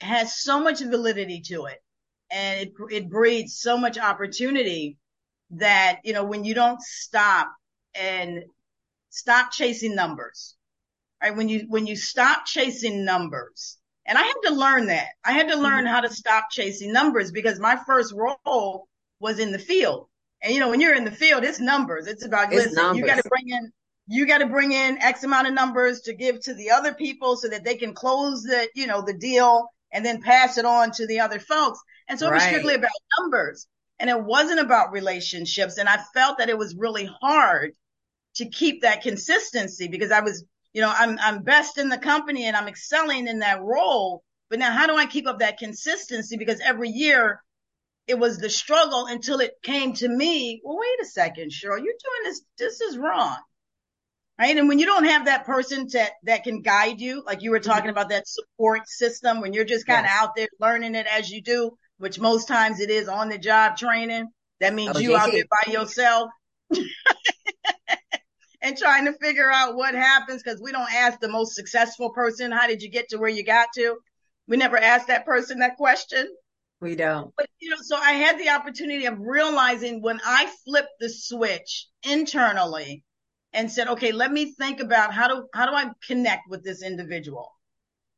[0.00, 1.82] has so much validity to it,
[2.30, 4.98] and it it breeds so much opportunity
[5.50, 7.52] that you know when you don't stop
[7.94, 8.44] and
[9.10, 10.54] stop chasing numbers,
[11.20, 11.36] right?
[11.36, 13.78] When you when you stop chasing numbers,
[14.08, 15.08] and I had to learn that.
[15.24, 15.94] I had to learn mm-hmm.
[15.94, 18.88] how to stop chasing numbers because my first role
[19.20, 20.08] was in the field.
[20.42, 22.06] And you know, when you're in the field, it's numbers.
[22.06, 22.98] It's about it's listen, numbers.
[22.98, 23.72] you got to bring in
[24.08, 27.36] you got to bring in X amount of numbers to give to the other people
[27.36, 30.90] so that they can close the, you know, the deal and then pass it on
[30.92, 31.78] to the other folks.
[32.08, 32.32] And so right.
[32.32, 32.90] it was strictly about
[33.20, 33.66] numbers
[33.98, 35.76] and it wasn't about relationships.
[35.76, 37.72] And I felt that it was really hard
[38.36, 42.46] to keep that consistency because I was, you know, I'm, I'm best in the company
[42.46, 44.22] and I'm excelling in that role.
[44.50, 46.36] But now how do I keep up that consistency?
[46.36, 47.42] Because every year
[48.06, 50.60] it was the struggle until it came to me.
[50.64, 52.42] Well, wait a second, Cheryl, you're doing this.
[52.58, 53.36] This is wrong
[54.38, 54.56] right?
[54.56, 57.60] And when you don't have that person that, that can guide you, like you were
[57.60, 57.90] talking mm-hmm.
[57.90, 60.22] about that support system, when you're just kind of yes.
[60.22, 63.76] out there learning it as you do, which most times it is on the job
[63.76, 64.28] training.
[64.60, 66.30] That means oh, you out there by yourself
[68.60, 72.50] and trying to figure out what happens because we don't ask the most successful person,
[72.50, 73.98] how did you get to where you got to?
[74.46, 76.28] We never ask that person that question.
[76.80, 77.32] We don't.
[77.36, 81.86] But you know, so I had the opportunity of realizing when I flipped the switch
[82.04, 83.04] internally
[83.52, 86.82] and said, okay, let me think about how do how do I connect with this
[86.82, 87.52] individual?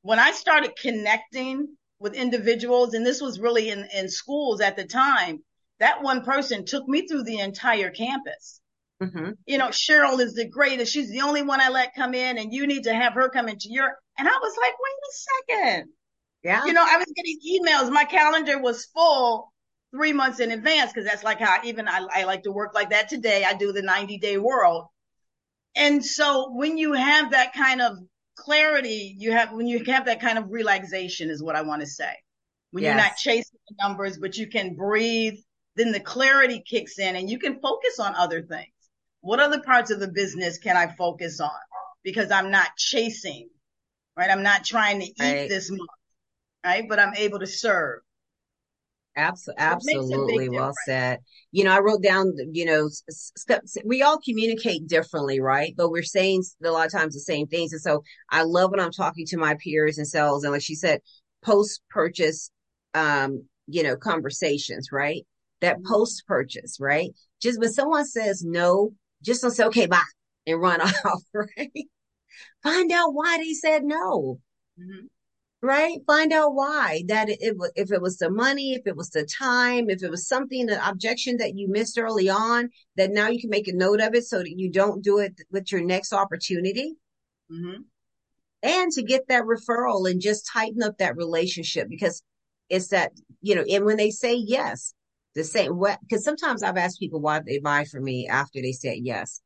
[0.03, 4.85] When I started connecting with individuals, and this was really in, in schools at the
[4.85, 5.43] time,
[5.79, 8.61] that one person took me through the entire campus.
[9.03, 9.31] Mm-hmm.
[9.47, 10.93] You know, Cheryl is the greatest.
[10.93, 13.49] She's the only one I let come in, and you need to have her come
[13.49, 13.97] into your.
[14.19, 15.93] And I was like, wait a second.
[16.43, 16.65] Yeah.
[16.67, 17.91] You know, I was getting emails.
[17.93, 19.53] My calendar was full
[19.91, 22.91] three months in advance because that's like how even I, I like to work like
[22.91, 23.45] that today.
[23.45, 24.87] I do the 90 day world
[25.77, 27.99] and so when you have that kind of
[28.37, 31.87] clarity, you have when you have that kind of relaxation is what I want to
[31.87, 32.13] say.
[32.73, 32.91] When yes.
[32.91, 35.39] you're not chasing the numbers, but you can breathe,
[35.77, 38.69] then the clarity kicks in and you can focus on other things.
[39.21, 41.51] What other parts of the business can I focus on?
[42.03, 43.49] Because I'm not chasing,
[44.17, 44.31] right?
[44.31, 45.49] I'm not trying to eat right.
[45.49, 45.91] this month,
[46.65, 46.85] right?
[46.89, 48.01] But I'm able to serve.
[49.17, 51.19] Absolutely, absolutely well said.
[51.51, 53.77] You know, I wrote down, you know, steps.
[53.85, 55.75] We all communicate differently, right?
[55.77, 57.73] But we're saying a lot of times the same things.
[57.73, 60.77] And so I love when I'm talking to my peers and sales, and like she
[60.77, 61.01] said,
[61.43, 62.51] post purchase,
[62.95, 65.27] um, you know, conversations, right?
[65.61, 65.93] That mm-hmm.
[65.93, 67.11] post purchase, right?
[67.43, 70.03] Just when someone says no, just don't say, okay, bye
[70.47, 71.73] and run off, right?
[72.63, 74.39] Find out why they said no.
[74.79, 75.07] Mm-hmm
[75.63, 75.99] right?
[76.07, 77.39] Find out why that it,
[77.75, 80.81] if it was the money, if it was the time, if it was something, an
[80.83, 84.25] objection that you missed early on, that now you can make a note of it
[84.25, 86.95] so that you don't do it with your next opportunity.
[87.51, 87.83] Mm-hmm.
[88.63, 92.23] And to get that referral and just tighten up that relationship because
[92.69, 94.95] it's that, you know, and when they say yes,
[95.35, 98.73] the same what, because sometimes I've asked people why they buy from me after they
[98.73, 99.41] said yes.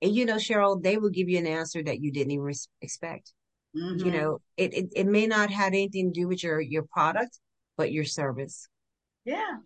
[0.00, 3.32] And you know, Cheryl, they will give you an answer that you didn't even expect.
[3.76, 4.04] Mm-hmm.
[4.04, 7.38] You know, it, it, it may not have anything to do with your, your product,
[7.76, 8.68] but your service.
[9.24, 9.56] Yeah.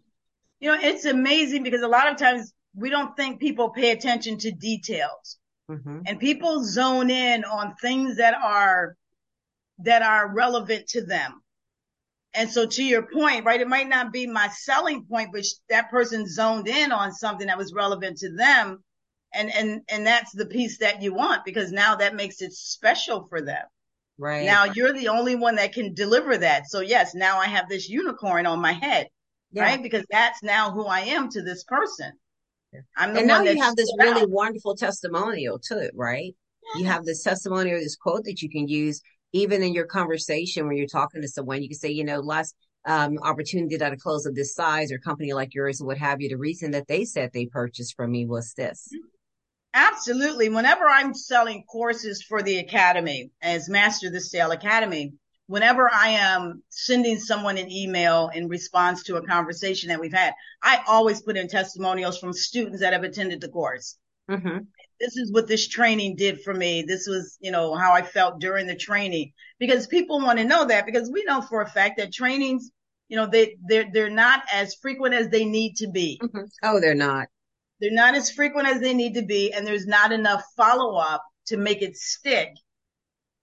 [0.61, 4.39] You know, it's amazing because a lot of times we don't think people pay attention
[4.39, 5.39] to details
[5.71, 6.01] mm-hmm.
[6.07, 8.97] and people zone in on things that are
[9.79, 11.43] that are relevant to them.
[12.37, 15.91] And so to your point, right, it might not be my selling point, but that
[15.91, 18.85] person zoned in on something that was relevant to them.
[19.33, 23.27] And, and, and that's the piece that you want because now that makes it special
[23.29, 23.65] for them.
[24.19, 24.45] Right.
[24.47, 26.69] Now you're the only one that can deliver that.
[26.69, 29.09] So yes, now I have this unicorn on my head,
[29.53, 29.65] yeah.
[29.65, 29.83] right?
[29.83, 32.13] Because that's now who I am to this person.
[32.97, 34.31] I'm the and now you have this really out.
[34.31, 36.35] wonderful testimonial too, right?
[36.75, 36.81] Yes.
[36.81, 39.01] You have this testimonial, this quote that you can use
[39.37, 41.63] even in your conversation when you're talking to someone.
[41.63, 42.55] You can say, you know, last
[42.87, 46.21] um, opportunity at a close of this size or company like yours or what have
[46.21, 48.89] you, the reason that they said they purchased from me was this.
[49.75, 50.49] Absolutely.
[50.49, 55.13] Whenever I'm selling courses for the academy as Master the Sale Academy,
[55.49, 60.33] whenever I am sending someone an email in response to a conversation that we've had,
[60.63, 63.99] I always put in testimonials from students that have attended the course.
[64.31, 64.59] Mm-hmm.
[65.01, 66.83] This is what this training did for me.
[66.83, 70.67] This was, you know, how I felt during the training because people want to know
[70.67, 72.71] that because we know for a fact that trainings,
[73.09, 76.21] you know, they, they're, they're not as frequent as they need to be.
[76.23, 76.45] Mm-hmm.
[76.63, 77.29] Oh, they're not.
[77.81, 79.53] They're not as frequent as they need to be.
[79.53, 82.55] And there's not enough follow up to make it stick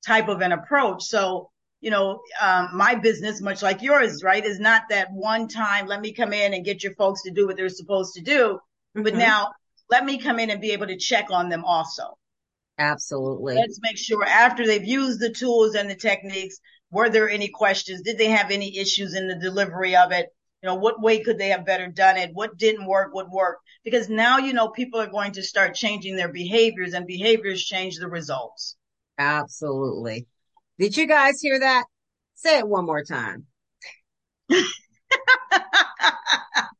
[0.05, 1.03] type of an approach.
[1.03, 1.51] So,
[1.81, 6.01] you know, um, my business, much like yours, right, is not that one time, let
[6.01, 8.59] me come in and get your folks to do what they're supposed to do.
[8.95, 9.03] Mm-hmm.
[9.03, 9.51] But now
[9.89, 12.17] let me come in and be able to check on them also.
[12.77, 13.55] Absolutely.
[13.55, 16.59] Let's make sure after they've used the tools and the techniques,
[16.91, 18.01] were there any questions?
[18.01, 20.29] Did they have any issues in the delivery of it?
[20.61, 22.31] You know, what way could they have better done it?
[22.33, 23.13] What didn't work?
[23.13, 23.61] What worked?
[23.83, 27.97] Because now, you know, people are going to start changing their behaviors and behaviors change
[27.97, 28.77] the results.
[29.17, 30.25] Absolutely.
[30.79, 31.83] Did you guys hear that?
[32.35, 33.45] Say it one more time.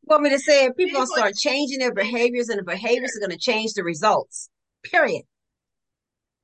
[0.03, 0.78] want me to say it?
[0.78, 4.49] People, start changing their behaviors and the behaviors are gonna change the results.
[4.84, 5.24] Period.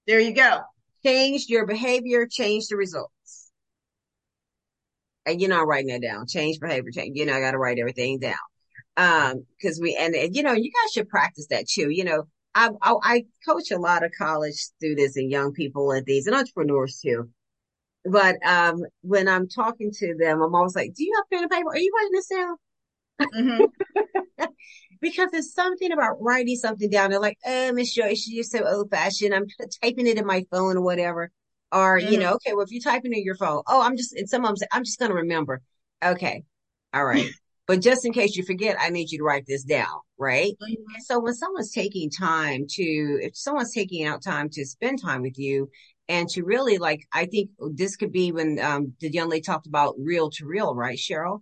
[0.07, 0.61] There you go.
[1.05, 3.13] Change your behavior, change the results
[5.29, 6.27] and you're not writing that down.
[6.27, 7.17] Change behavior change.
[7.17, 8.35] You know, I got to write everything down.
[8.97, 11.89] Um, cause we, and, and, you know, you guys should practice that too.
[11.89, 12.23] You know,
[12.55, 16.35] I, I, I coach a lot of college students and young people and these and
[16.35, 17.29] entrepreneurs too.
[18.05, 21.51] But, um, when I'm talking to them, I'm always like, do you have pen and
[21.51, 21.69] paper?
[21.69, 22.55] Are you writing this down?
[23.21, 24.45] Mm-hmm.
[25.01, 27.11] because there's something about writing something down.
[27.11, 29.33] They're like, oh, Miss Joyce, you're so old fashioned.
[29.33, 29.45] I'm
[29.83, 31.31] typing it in my phone or whatever.
[31.71, 32.11] Or, mm-hmm.
[32.11, 34.43] you know, okay, well, if you're typing in your phone, oh, I'm just, and some
[34.43, 35.61] of them say, I'm just going to remember.
[36.03, 36.43] Okay.
[36.93, 37.29] All right.
[37.67, 39.99] but just in case you forget, I need you to write this down.
[40.17, 40.53] Right.
[40.61, 41.01] Mm-hmm.
[41.05, 45.37] So when someone's taking time to, if someone's taking out time to spend time with
[45.37, 45.69] you
[46.09, 49.67] and to really like, I think this could be when, um, the young lady talked
[49.67, 51.41] about real to real, right, Cheryl?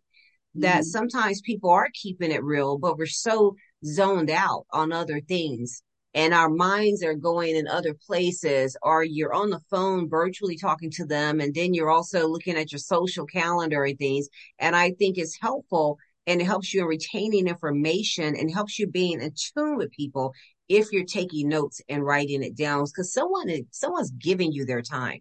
[0.55, 0.84] That mm-hmm.
[0.84, 5.82] sometimes people are keeping it real, but we're so zoned out on other things
[6.18, 10.89] and our minds are going in other places or you're on the phone virtually talking
[10.89, 14.91] to them and then you're also looking at your social calendar and things and i
[14.91, 19.32] think it's helpful and it helps you in retaining information and helps you being in
[19.36, 20.34] tune with people
[20.70, 24.82] if you're taking notes and writing it down because someone is someone's giving you their
[24.82, 25.20] time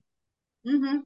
[0.67, 0.99] mm-hmm.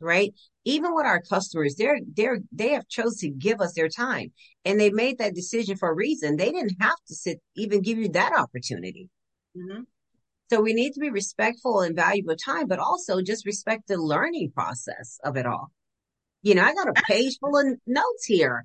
[0.00, 0.34] right
[0.64, 4.32] even with our customers they're they're they have chosen to give us their time
[4.64, 7.98] and they made that decision for a reason they didn't have to sit even give
[7.98, 9.08] you that opportunity
[9.56, 9.82] Mm-hmm.
[10.50, 14.52] So we need to be respectful and valuable time, but also just respect the learning
[14.52, 15.72] process of it all.
[16.42, 18.64] You know, I got a page full of notes here,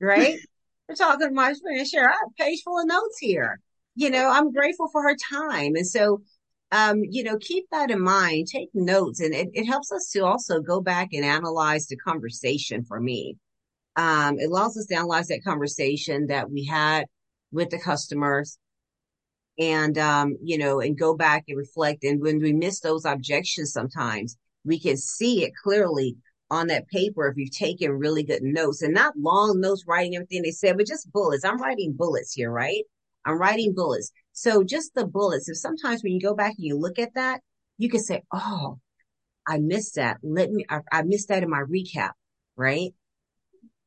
[0.00, 0.36] right?
[0.88, 2.08] We're talking to my friend Share.
[2.08, 3.58] I have a page full of notes here.
[3.94, 5.74] You know, I'm grateful for her time.
[5.76, 6.22] And so,
[6.70, 10.24] um, you know, keep that in mind, take notes and it, it helps us to
[10.24, 13.36] also go back and analyze the conversation for me.
[13.96, 17.06] Um, it allows us to analyze that conversation that we had
[17.50, 18.58] with the customers
[19.58, 22.04] and um, you know, and go back and reflect.
[22.04, 26.16] And when we miss those objections, sometimes we can see it clearly
[26.50, 30.42] on that paper if you've taken really good notes and not long notes writing everything
[30.42, 31.44] they said, but just bullets.
[31.44, 32.84] I'm writing bullets here, right?
[33.24, 34.10] I'm writing bullets.
[34.32, 35.48] So just the bullets.
[35.48, 37.40] If sometimes when you go back and you look at that,
[37.78, 38.78] you can say, Oh,
[39.46, 40.18] I missed that.
[40.22, 42.12] Let me, I, I missed that in my recap,
[42.56, 42.94] right?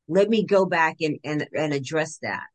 [0.07, 2.45] Let me go back and, and, and address that.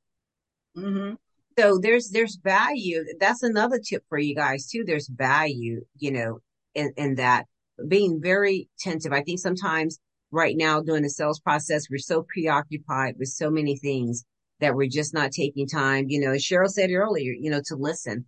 [0.76, 1.14] Mm-hmm
[1.60, 6.38] so there's there's value that's another tip for you guys too there's value you know
[6.74, 7.46] in, in that
[7.88, 9.98] being very attentive i think sometimes
[10.30, 14.24] right now during the sales process we're so preoccupied with so many things
[14.60, 17.76] that we're just not taking time you know as cheryl said earlier you know to
[17.76, 18.24] listen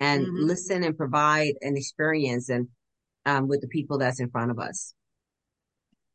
[0.00, 0.44] and mm-hmm.
[0.46, 2.68] listen and provide an experience and
[3.24, 4.94] um, with the people that's in front of us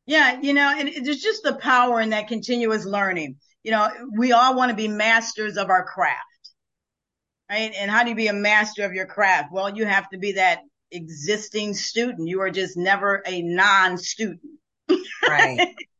[0.05, 4.31] yeah you know and there's just the power in that continuous learning you know we
[4.31, 6.25] all want to be masters of our craft
[7.51, 7.73] right?
[7.77, 9.51] And how do you be a master of your craft?
[9.51, 12.27] Well, you have to be that existing student.
[12.27, 14.39] You are just never a non-student.
[15.27, 15.75] Right.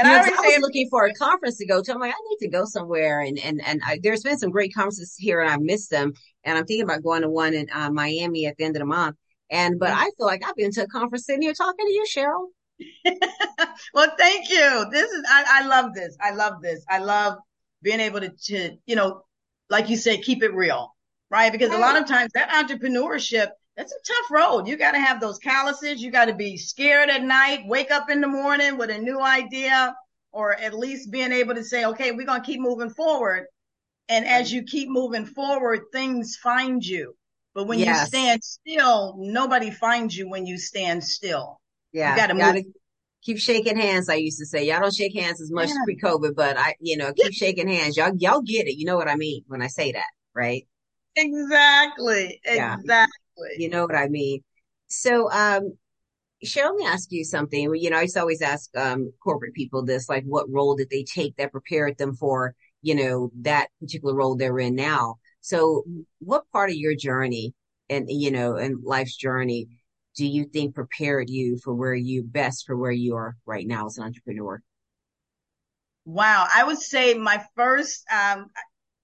[0.00, 1.92] and you know, I, I, was looking for a conference to go to.
[1.92, 3.20] I'm like, I need to go somewhere.
[3.20, 6.12] And and and I, there's been some great conferences here, and I missed them.
[6.44, 8.86] And I'm thinking about going to one in uh, Miami at the end of the
[8.86, 9.16] month.
[9.50, 10.00] And but mm-hmm.
[10.00, 12.46] I feel like I've been to a conference sitting here talking to you, Cheryl.
[13.94, 14.86] well, thank you.
[14.90, 16.16] This is I, I love this.
[16.20, 16.84] I love this.
[16.88, 17.38] I love
[17.82, 19.22] being able to, to you know,
[19.68, 20.94] like you said, keep it real,
[21.30, 21.52] right?
[21.52, 23.48] Because a lot of times that entrepreneurship,
[23.80, 24.68] that's a tough road.
[24.68, 26.02] You got to have those calluses.
[26.02, 29.18] You got to be scared at night, wake up in the morning with a new
[29.18, 29.96] idea,
[30.32, 33.46] or at least being able to say, okay, we're going to keep moving forward.
[34.10, 37.16] And as you keep moving forward, things find you.
[37.54, 38.00] But when yes.
[38.00, 41.58] you stand still, nobody finds you when you stand still.
[41.92, 42.10] Yeah.
[42.10, 42.64] You got to move
[43.22, 44.10] keep shaking hands.
[44.10, 45.82] I used to say, y'all don't shake hands as much yeah.
[45.84, 47.96] pre-COVID, but I, you know, keep shaking hands.
[47.96, 48.76] Y'all, y'all get it.
[48.76, 50.66] You know what I mean when I say that, right?
[51.16, 52.40] Exactly.
[52.44, 52.76] Yeah.
[52.78, 53.12] Exactly.
[53.56, 54.42] You know what I mean?
[54.88, 55.76] So, um,
[56.44, 57.74] Cheryl, let me ask you something.
[57.74, 60.90] You know, I used to always ask um, corporate people this, like, what role did
[60.90, 65.16] they take that prepared them for, you know, that particular role they're in now?
[65.40, 65.84] So,
[66.18, 67.54] what part of your journey
[67.88, 69.68] and, you know, and life's journey
[70.16, 73.86] do you think prepared you for where you best for where you are right now
[73.86, 74.60] as an entrepreneur?
[76.04, 76.46] Wow.
[76.52, 78.46] I would say my first, um,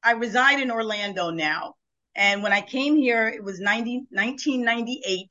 [0.03, 1.76] I reside in Orlando now.
[2.17, 5.29] And when I came here, it was 90, 1998.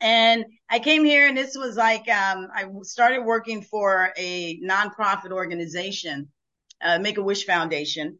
[0.00, 5.30] And I came here and this was like, um, I started working for a nonprofit
[5.30, 6.30] organization,
[6.82, 8.18] uh, Make a Wish Foundation.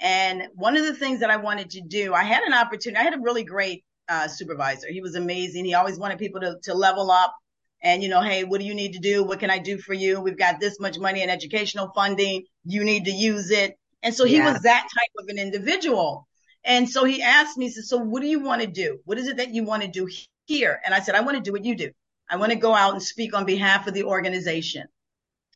[0.00, 3.04] And one of the things that I wanted to do, I had an opportunity, I
[3.04, 4.88] had a really great uh, supervisor.
[4.90, 5.64] He was amazing.
[5.64, 7.34] He always wanted people to, to level up
[7.82, 9.24] and, you know, hey, what do you need to do?
[9.24, 10.20] What can I do for you?
[10.20, 12.44] We've got this much money in educational funding.
[12.64, 13.78] You need to use it.
[14.02, 14.52] And so he yeah.
[14.52, 16.28] was that type of an individual.
[16.64, 19.00] And so he asked me, he said, so what do you want to do?
[19.04, 20.08] What is it that you want to do
[20.46, 20.80] here?
[20.84, 21.90] And I said, I want to do what you do.
[22.30, 24.86] I want to go out and speak on behalf of the organization.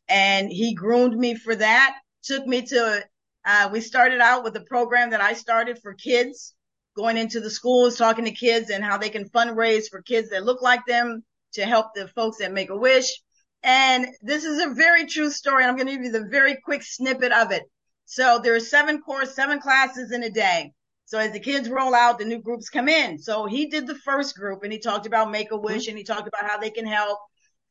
[0.09, 3.03] And he groomed me for that, took me to,
[3.45, 6.53] uh, we started out with a program that I started for kids
[6.95, 10.43] going into the schools, talking to kids and how they can fundraise for kids that
[10.43, 13.21] look like them to help the folks that make a wish.
[13.63, 15.63] And this is a very true story.
[15.63, 17.63] I'm going to give you the very quick snippet of it.
[18.05, 20.73] So there are seven course, seven classes in a day.
[21.07, 23.17] So as the kids roll out, the new groups come in.
[23.17, 25.63] So he did the first group and he talked about make a mm-hmm.
[25.63, 27.17] wish and he talked about how they can help.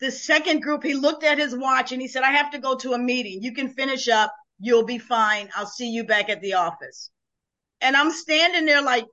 [0.00, 2.76] The second group, he looked at his watch and he said, I have to go
[2.76, 3.42] to a meeting.
[3.42, 4.32] You can finish up.
[4.58, 5.50] You'll be fine.
[5.54, 7.10] I'll see you back at the office.
[7.82, 9.04] And I'm standing there like,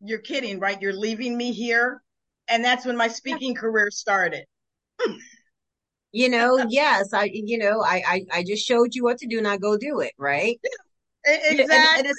[0.00, 0.80] you're kidding, right?
[0.82, 2.02] You're leaving me here.
[2.48, 4.46] And that's when my speaking career started.
[6.10, 9.40] you know, yes, I, you know, I, I, I just showed you what to do.
[9.40, 10.12] Now go do it.
[10.18, 10.58] Right.
[11.24, 11.76] Exactly.
[11.76, 12.16] And, and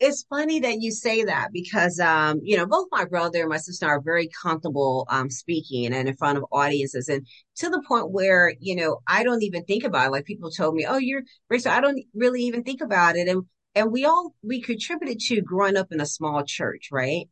[0.00, 3.56] it's, funny that you say that because, um, you know, both my brother and my
[3.56, 7.26] sister are very comfortable, um, speaking and in front of audiences and
[7.56, 10.10] to the point where, you know, I don't even think about it.
[10.12, 11.72] Like people told me, Oh, you're Rachel.
[11.72, 13.28] I don't really even think about it.
[13.28, 17.28] And and we all we contributed to growing up in a small church, right?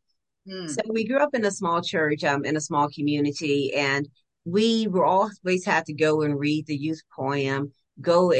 [0.47, 0.69] Mm.
[0.69, 4.07] So we grew up in a small church, um, in a small community, and
[4.45, 8.33] we were always had to go and read the youth poem, go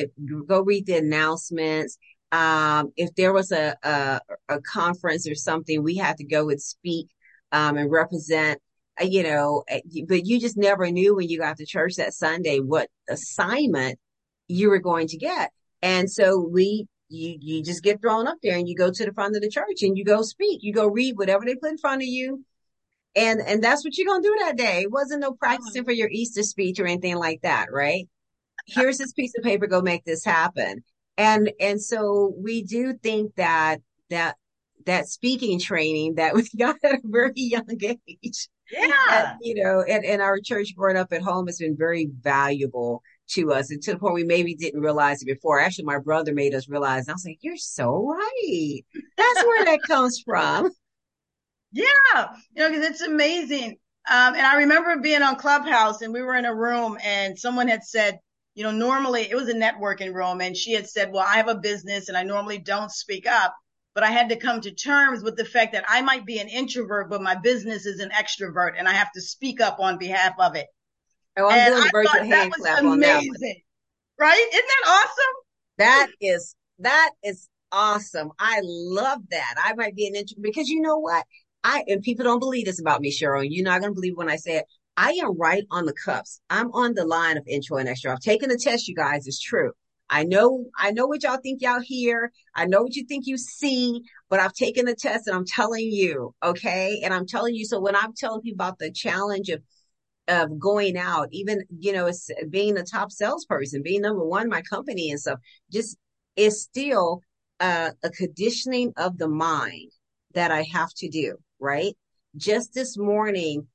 [0.46, 1.98] go read the announcements.
[2.34, 4.20] Um, if there was a, a,
[4.50, 7.10] a conference or something, we had to go and speak
[7.52, 8.60] um, and represent.
[9.00, 12.14] Uh, you know, eh, but you just never knew when you got to church that
[12.14, 14.00] Sunday what assignment
[14.48, 15.52] you were going to get.
[15.84, 19.14] And so we you you just get thrown up there and you go to the
[19.14, 20.64] front of the church and you go speak.
[20.64, 22.44] You go read whatever they put in front of you.
[23.16, 24.82] And and that's what you're gonna do that day.
[24.82, 28.08] It wasn't no practicing for your Easter speech or anything like that, right?
[28.66, 30.84] Here's this piece of paper, go make this happen.
[31.18, 33.78] And and so we do think that
[34.10, 34.36] that
[34.86, 38.50] that speaking training that we got at a very young age.
[38.72, 38.96] Yeah.
[39.12, 43.04] And, you know, and, and our church growing up at home has been very valuable
[43.30, 45.60] to us and to the point we maybe didn't realize it before.
[45.60, 47.08] Actually, my brother made us realize.
[47.08, 48.82] I was like, "You're so right.
[49.18, 50.72] That's where that comes from."
[51.72, 51.86] Yeah,
[52.56, 53.78] you know, because it's amazing.
[54.10, 57.68] Um, and I remember being on Clubhouse, and we were in a room, and someone
[57.68, 58.20] had said,
[58.56, 61.48] you know, normally it was a networking room, and she had said, "Well, I have
[61.48, 63.56] a business, and I normally don't speak up."
[63.96, 66.48] But I had to come to terms with the fact that I might be an
[66.48, 70.34] introvert, but my business is an extrovert and I have to speak up on behalf
[70.40, 70.66] of it.
[71.38, 73.54] Oh, I'm and doing a virtual hand clap on that one.
[74.20, 74.48] Right?
[74.52, 75.36] Isn't that awesome?
[75.78, 78.32] That is that is awesome.
[78.40, 79.56] I love that.
[79.58, 81.24] I might be an introvert because you know what?
[81.64, 83.46] I and people don't believe this about me, Cheryl.
[83.48, 84.66] You're not gonna believe when I say it.
[84.96, 86.40] I am right on the cuffs.
[86.50, 88.12] I'm on the line of intro and extra.
[88.12, 89.28] I've taken the test, you guys.
[89.28, 89.72] It's true.
[90.10, 92.32] I know, I know what y'all think y'all hear.
[92.54, 95.90] I know what you think you see, but I've taken the test and I'm telling
[95.90, 97.02] you, okay?
[97.04, 99.62] And I'm telling you, so when I'm telling people about the challenge of
[100.30, 104.62] of going out, even, you know, it's being a top salesperson, being number one my
[104.62, 105.40] company and stuff,
[105.70, 105.98] just
[106.38, 107.22] is still
[107.60, 109.92] uh, a conditioning of the mind
[110.34, 111.94] that I have to do, right?
[112.38, 113.68] Just this morning,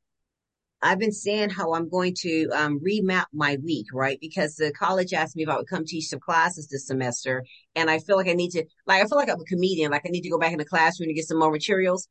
[0.81, 4.19] I've been saying how I'm going to um, remap my week, right?
[4.21, 7.45] Because the college asked me if I would come teach some classes this semester.
[7.75, 10.07] And I feel like I need to, like, I feel like I'm a comedian, like
[10.07, 12.09] I need to go back in the classroom to get some more materials.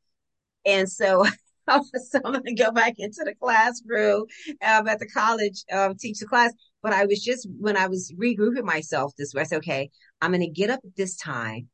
[0.66, 1.24] And so,
[1.66, 4.26] so I'm going to go back into the classroom
[4.66, 6.52] um, at the college, um, teach the class.
[6.82, 9.90] But I was just, when I was regrouping myself this way, I said, okay,
[10.20, 11.68] I'm going to get up at this time.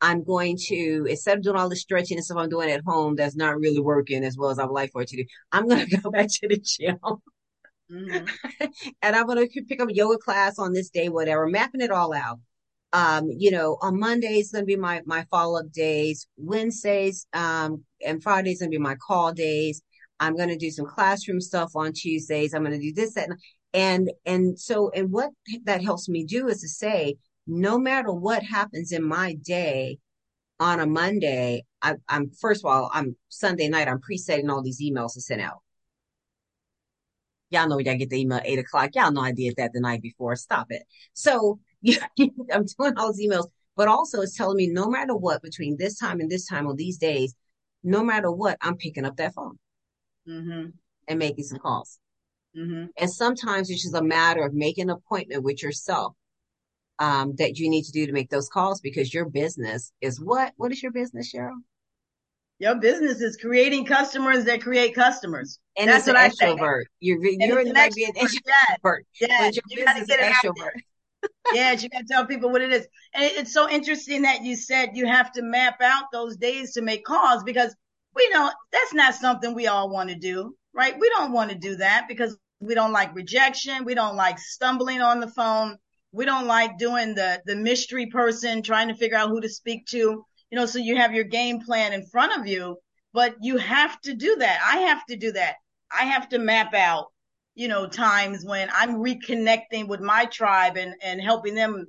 [0.00, 3.16] I'm going to, instead of doing all the stretching and stuff I'm doing at home
[3.16, 5.68] that's not really working as well as I would like for it to do, I'm
[5.68, 6.98] going to go back to the gym.
[7.90, 8.66] Mm-hmm.
[9.02, 11.90] and I'm going to pick up a yoga class on this day, whatever, mapping it
[11.90, 12.40] all out.
[12.92, 16.26] Um, you know, on Mondays going to be my my follow up days.
[16.36, 19.82] Wednesdays um, and Fridays going to be my call days.
[20.18, 22.54] I'm going to do some classroom stuff on Tuesdays.
[22.54, 23.28] I'm going to do this that,
[23.74, 25.30] and and so and what
[25.64, 27.16] that helps me do is to say,
[27.46, 29.98] no matter what happens in my day
[30.58, 34.80] on a Monday, I, am first of all, I'm Sunday night, I'm pre-setting all these
[34.82, 35.58] emails to send out.
[37.50, 38.90] Y'all know y'all get the email eight o'clock.
[38.94, 40.34] Y'all know I did that the night before.
[40.34, 40.82] Stop it.
[41.12, 45.42] So yeah, I'm doing all these emails, but also it's telling me no matter what
[45.42, 47.34] between this time and this time on these days,
[47.84, 49.58] no matter what, I'm picking up that phone
[50.28, 50.70] mm-hmm.
[51.06, 52.00] and making some calls.
[52.56, 52.86] Mm-hmm.
[52.96, 56.14] And sometimes it's just a matter of making an appointment with yourself
[56.98, 60.52] um, that you need to do to make those calls because your business is what?
[60.56, 61.56] What is your business, Cheryl?
[62.58, 65.58] Your business is creating customers that create customers.
[65.76, 66.56] And that's what I say.
[67.00, 69.00] You're you're an being extrovert.
[69.20, 70.70] Yeah, your you business is extrovert.
[71.52, 72.88] yeah, you got to tell people what it is.
[73.12, 76.82] And it's so interesting that you said you have to map out those days to
[76.82, 77.74] make calls because
[78.14, 80.98] we know that's not something we all want to do, right?
[80.98, 83.84] We don't want to do that because we don't like rejection.
[83.84, 85.76] We don't like stumbling on the phone
[86.16, 89.86] we don't like doing the the mystery person trying to figure out who to speak
[89.86, 90.24] to.
[90.50, 92.78] You know so you have your game plan in front of you
[93.12, 94.60] but you have to do that.
[94.62, 95.54] I have to do that.
[95.90, 97.06] I have to map out
[97.54, 101.86] you know times when i'm reconnecting with my tribe and and helping them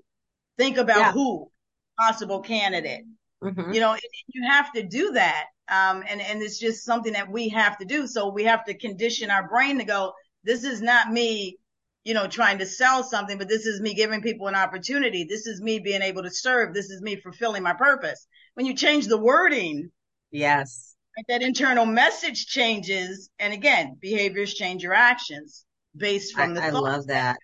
[0.58, 1.12] think about yeah.
[1.12, 1.52] who
[2.00, 3.04] possible candidate.
[3.44, 3.74] Mm-hmm.
[3.74, 3.96] you know
[4.28, 7.86] you have to do that um, and and it's just something that we have to
[7.86, 8.08] do.
[8.08, 10.14] So we have to condition our brain to go
[10.44, 11.58] this is not me
[12.08, 15.26] you know, trying to sell something, but this is me giving people an opportunity.
[15.26, 16.74] This is me being able to serve.
[16.74, 18.28] This is me fulfilling my purpose.
[18.54, 19.92] When you change the wording,
[20.32, 20.96] yes,
[21.28, 23.30] that internal message changes.
[23.40, 25.66] And again, behaviors change your actions
[25.98, 27.36] based from the I, I love that.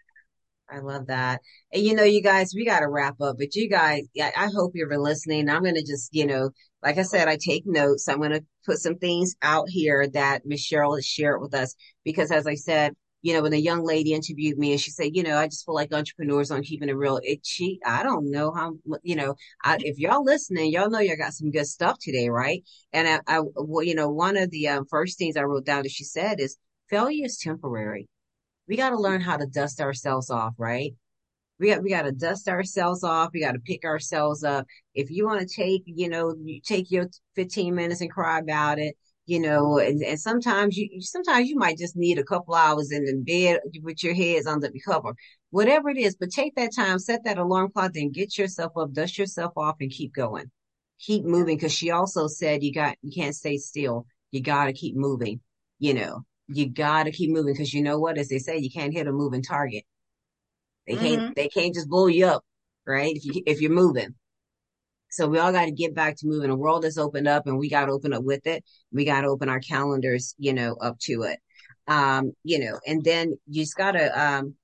[0.72, 1.42] I love that.
[1.74, 4.48] And you know, you guys, we got to wrap up, but you guys, I, I
[4.48, 5.50] hope you're listening.
[5.50, 6.52] I'm going to just, you know,
[6.82, 8.08] like I said, I take notes.
[8.08, 11.76] I'm going to put some things out here that Miss Cheryl has shared with us
[12.06, 12.94] because as I said,
[13.24, 15.66] you know, when a young lady interviewed me and she said, you know, I just
[15.66, 17.22] feel like entrepreneurs aren't keeping it real.
[17.24, 21.16] It, she, I don't know how, you know, I, if y'all listening, y'all know y'all
[21.16, 22.64] got some good stuff today, right?
[22.92, 25.84] And I, I well, you know, one of the um, first things I wrote down
[25.84, 26.58] that she said is
[26.90, 28.10] failure is temporary.
[28.68, 30.94] We got to learn how to dust ourselves off, right?
[31.60, 33.30] We got, we got to dust ourselves off.
[33.34, 34.66] We got to pick ourselves up.
[34.96, 38.80] If you want to take, you know, you take your 15 minutes and cry about
[38.80, 42.92] it, you know, and, and sometimes you, sometimes you might just need a couple hours
[42.92, 45.14] in the bed with your heads under the cover,
[45.50, 48.92] whatever it is, but take that time, set that alarm clock, then get yourself up,
[48.92, 50.52] dust yourself off and keep going.
[51.00, 51.58] Keep moving.
[51.58, 54.06] Cause she also said you got, you can't stay still.
[54.32, 55.40] You got to keep moving.
[55.80, 57.56] You know, you got to keep moving.
[57.56, 58.18] Cause you know what?
[58.18, 59.84] As they say, you can't hit a moving target.
[60.86, 61.34] They can't, mm-hmm.
[61.36, 62.44] they can't just blow you up,
[62.86, 63.16] right?
[63.16, 64.16] If you, if you're moving.
[65.14, 66.50] So we all got to get back to moving.
[66.50, 68.64] The world has opened up and we got to open up with it.
[68.92, 71.40] We got to open our calendars, you know, up to it.
[71.88, 74.56] Um, you know, and then you just got to, um,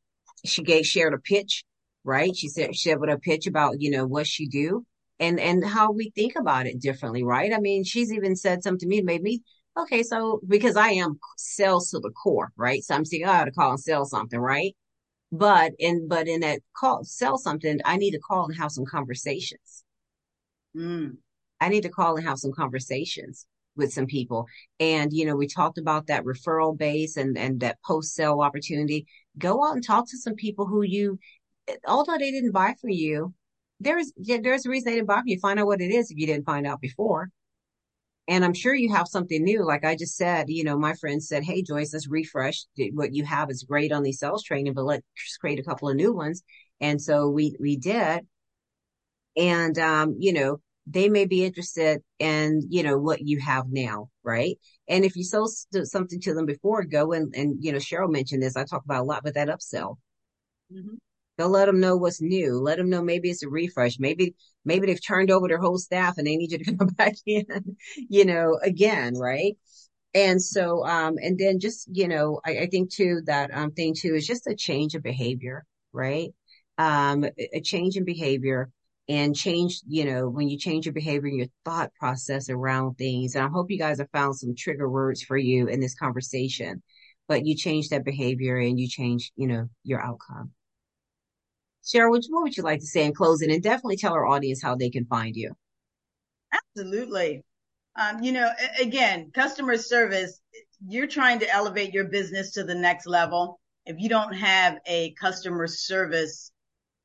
[0.44, 1.66] she gave, shared a pitch,
[2.04, 2.36] right?
[2.36, 4.88] She said, she shared with a pitch about, you know, what she do
[5.20, 7.54] and, and how we think about it differently, right?
[7.54, 9.44] I mean, she's even said something to me, made me,
[9.78, 12.84] okay, so because I am sales to the core, right?
[12.84, 14.76] So I'm saying, oh, I got to call and sell something, right?
[15.32, 18.86] But in, but in that call, sell something, I need to call and have some
[18.86, 19.79] conversations
[20.76, 21.18] Mm.
[21.60, 23.46] I need to call and have some conversations
[23.76, 24.46] with some people.
[24.80, 29.08] And, you know, we talked about that referral base and, and that post sale opportunity.
[29.38, 31.20] Go out and talk to some people who you,
[31.88, 33.34] although they didn't buy from you,
[33.80, 35.40] there's, there's a reason they didn't buy from you.
[35.40, 37.30] Find out what it is if you didn't find out before.
[38.28, 39.66] And I'm sure you have something new.
[39.66, 42.64] Like I just said, you know, my friend said, Hey, Joyce, let's refresh
[42.94, 45.04] what you have is great on these sales training, but let's
[45.42, 46.44] create a couple of new ones.
[46.80, 48.28] And so we, we did.
[49.38, 54.10] And, um, you know, they may be interested in, you know, what you have now.
[54.24, 54.58] Right.
[54.88, 55.52] And if you sold
[55.84, 58.56] something to them before, go and, and, you know, Cheryl mentioned this.
[58.56, 59.98] I talk about a lot with that upsell.
[60.74, 60.96] Mm-hmm.
[61.38, 62.60] They'll let them know what's new.
[62.60, 63.98] Let them know maybe it's a refresh.
[63.98, 67.16] Maybe, maybe they've turned over their whole staff and they need you to come back
[67.26, 67.46] in,
[67.96, 69.56] you know, again, right?
[70.14, 73.94] And so, um, and then just, you know, I, I think too that, um, thing
[73.98, 76.30] too is just a change of behavior, right?
[76.80, 78.70] Um, a change in behavior
[79.10, 83.34] and change, you know, when you change your behavior, and your thought process around things.
[83.34, 86.84] And I hope you guys have found some trigger words for you in this conversation,
[87.28, 90.52] but you change that behavior and you change, you know, your outcome.
[91.84, 93.52] Cheryl, what, what would you like to say in closing?
[93.52, 95.54] And definitely tell our audience how they can find you.
[96.54, 97.44] Absolutely.
[98.00, 98.50] Um, you know,
[98.80, 100.40] again, customer service,
[100.88, 103.60] you're trying to elevate your business to the next level.
[103.88, 106.52] If you don't have a customer service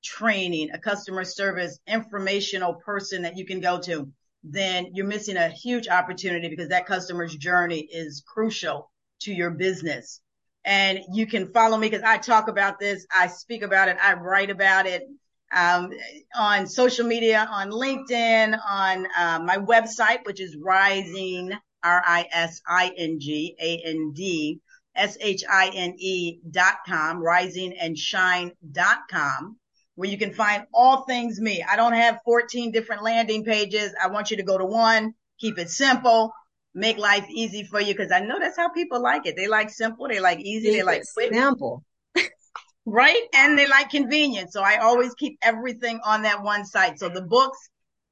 [0.04, 4.08] training, a customer service informational person that you can go to,
[4.44, 8.90] then you're missing a huge opportunity because that customer's journey is crucial
[9.20, 10.20] to your business.
[10.64, 14.14] And you can follow me because I talk about this, I speak about it, I
[14.14, 15.02] write about it
[15.54, 15.90] um,
[16.38, 21.52] on social media, on LinkedIn, on uh, my website, which is Rising
[21.82, 24.60] R I S I N G A N D
[24.96, 29.58] S H I N E dot com, rising and shine dot com,
[29.96, 31.64] where you can find all things me.
[31.68, 33.94] I don't have 14 different landing pages.
[34.02, 36.32] I want you to go to one, keep it simple
[36.74, 39.36] make life easy for you because I know that's how people like it.
[39.36, 41.32] They like simple, they like easy, they like quick.
[41.32, 41.84] Simple.
[42.86, 43.22] right?
[43.32, 44.52] And they like convenience.
[44.52, 46.98] So I always keep everything on that one site.
[46.98, 47.58] So the books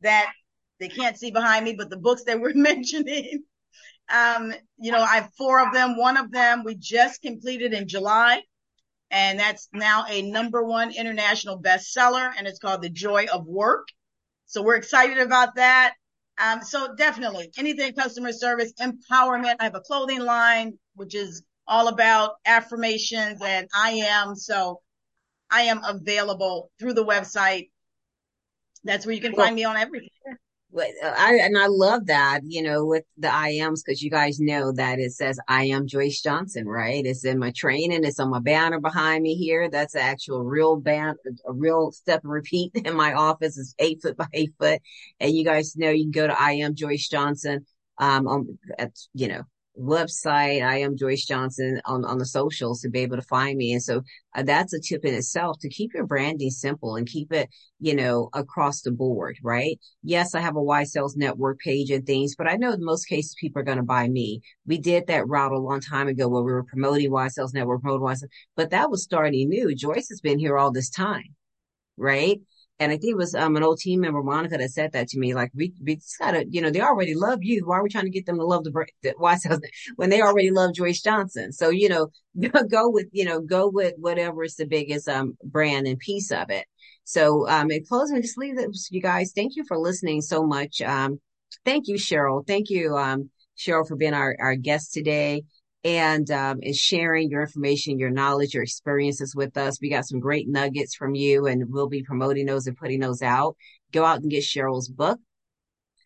[0.02, 0.30] that
[0.78, 3.42] they can't see behind me, but the books that we're mentioning,
[4.08, 5.96] um, you know, I have four of them.
[5.96, 8.42] One of them we just completed in July.
[9.12, 13.88] And that's now a number one international bestseller, and it's called The Joy of Work.
[14.46, 15.94] So we're excited about that.
[16.42, 19.56] Um, so definitely anything customer service, empowerment.
[19.60, 24.34] I have a clothing line, which is all about affirmations and I am.
[24.34, 24.80] So
[25.50, 27.68] I am available through the website.
[28.82, 30.08] That's where you can well, find me on everything.
[30.78, 34.98] I and I love that, you know, with the IMs because you guys know that
[34.98, 37.04] it says I am Joyce Johnson, right?
[37.04, 39.68] It's in my training, it's on my banner behind me here.
[39.68, 43.58] That's an actual real band, a real step and repeat in my office.
[43.58, 44.80] It's eight foot by eight foot,
[45.20, 47.66] and you guys know you can go to I am Joyce Johnson.
[47.98, 49.42] Um, at, you know,
[49.78, 50.62] website.
[50.62, 53.72] I am Joyce Johnson on, on the socials to be able to find me.
[53.72, 54.02] And so
[54.34, 57.48] uh, that's a tip in itself to keep your branding simple and keep it,
[57.80, 59.78] you know, across the board, right?
[60.02, 63.06] Yes, I have a Y Sales Network page and things, but I know in most
[63.06, 64.40] cases people are going to buy me.
[64.66, 67.82] We did that route a long time ago where we were promoting Y Sales Network,
[67.82, 69.74] promoting Y Sales, but that was starting new.
[69.74, 71.34] Joyce has been here all this time,
[71.96, 72.40] right?
[72.82, 75.18] And I think it was um, an old team member, Monica, that said that to
[75.18, 75.34] me.
[75.34, 77.64] Like, we, we just gotta, you know, they already love you.
[77.64, 79.60] Why are we trying to get them to love the, the White House
[79.96, 81.52] when they already love Joyce Johnson?
[81.52, 82.08] So, you know,
[82.68, 86.50] go with, you know, go with whatever is the biggest um, brand and piece of
[86.50, 86.66] it.
[87.04, 89.32] So, um, in closing, just leave this, you guys.
[89.32, 90.82] Thank you for listening so much.
[90.82, 91.20] Um,
[91.64, 92.44] thank you, Cheryl.
[92.44, 95.44] Thank you, um, Cheryl, for being our, our guest today
[95.84, 99.80] and um, sharing your information, your knowledge, your experiences with us.
[99.80, 103.22] We got some great nuggets from you, and we'll be promoting those and putting those
[103.22, 103.56] out.
[103.92, 105.18] Go out and get Cheryl's book.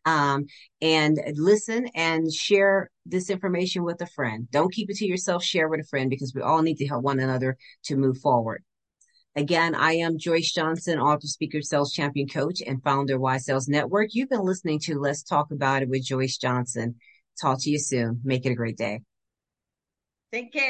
[0.04, 0.46] Um,
[0.80, 4.48] and listen and share this information with a friend.
[4.52, 7.02] Don't keep it to yourself, share with a friend because we all need to help
[7.02, 7.56] one another
[7.86, 8.62] to move forward.
[9.34, 13.68] Again, I am Joyce Johnson, author, speaker, sales champion coach, and founder of Y Sales
[13.68, 14.10] Network.
[14.12, 16.94] You've been listening to Let's Talk About It with Joyce Johnson.
[17.42, 18.20] Talk to you soon.
[18.24, 19.00] Make it a great day.
[20.32, 20.64] Take care.